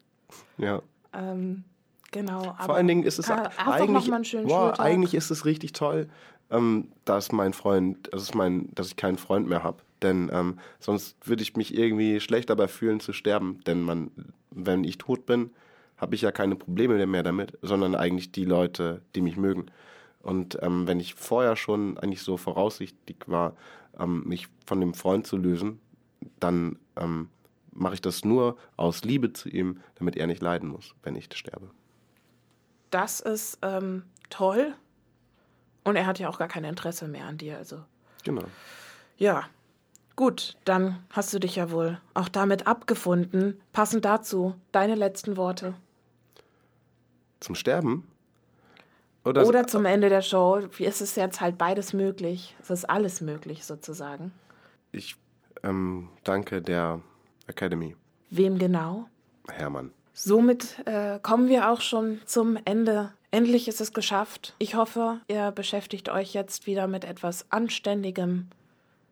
[0.58, 0.82] Ja.
[1.14, 1.64] Ähm,
[2.12, 2.56] genau.
[2.64, 4.12] Vor allen Dingen ist es eigentlich,
[4.44, 6.10] wow, eigentlich ist es richtig toll,
[6.52, 9.84] ähm, dass mein Freund, dass, mein, dass ich keinen Freund mehr habe.
[10.02, 13.60] Denn ähm, sonst würde ich mich irgendwie schlecht dabei fühlen zu sterben.
[13.66, 14.12] Denn man,
[14.52, 15.52] wenn ich tot bin,
[15.97, 19.66] habe ich ja keine Probleme mehr damit, sondern eigentlich die Leute, die mich mögen.
[20.22, 23.56] Und ähm, wenn ich vorher schon eigentlich so voraussichtig war,
[23.97, 25.80] ähm, mich von dem Freund zu lösen,
[26.39, 27.30] dann ähm,
[27.72, 31.30] mache ich das nur aus Liebe zu ihm, damit er nicht leiden muss, wenn ich
[31.34, 31.70] sterbe.
[32.89, 34.74] Das ist ähm, toll.
[35.90, 37.58] Und er hat ja auch gar kein Interesse mehr an dir.
[37.58, 37.84] Also.
[38.24, 38.44] Genau.
[39.18, 39.46] Ja,
[40.20, 43.58] Gut, dann hast du dich ja wohl auch damit abgefunden.
[43.72, 45.76] Passend dazu, deine letzten Worte.
[47.40, 48.06] Zum Sterben?
[49.24, 50.60] Oder, Oder zum Ende der Show.
[50.78, 52.54] Es ist jetzt halt beides möglich.
[52.62, 54.34] Es ist alles möglich sozusagen.
[54.92, 55.16] Ich
[55.64, 57.00] ähm, danke der
[57.48, 57.96] Academy.
[58.30, 59.08] Wem genau?
[59.48, 59.94] Hermann.
[60.12, 63.14] Somit äh, kommen wir auch schon zum Ende.
[63.32, 64.55] Endlich ist es geschafft.
[64.57, 68.47] Ich hoffe, ihr beschäftigt euch jetzt wieder mit etwas Anständigem,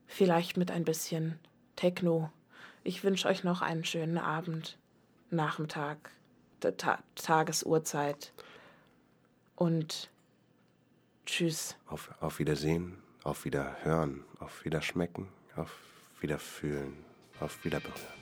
[0.08, 1.38] vielleicht mit ein bisschen
[1.76, 2.32] Techno.
[2.84, 4.78] Ich wünsche euch noch einen schönen Abend,
[5.30, 6.10] Nachmittag,
[6.60, 8.34] Ta Tagesuhrzeit
[9.56, 10.10] und
[11.28, 11.76] tschüss.
[11.86, 15.78] Auf, auf Wiedersehen, auf Wiederhören, auf Wiederschmecken, auf
[16.22, 16.94] Wiederfühlen,
[17.40, 18.17] auf Wiederberühren.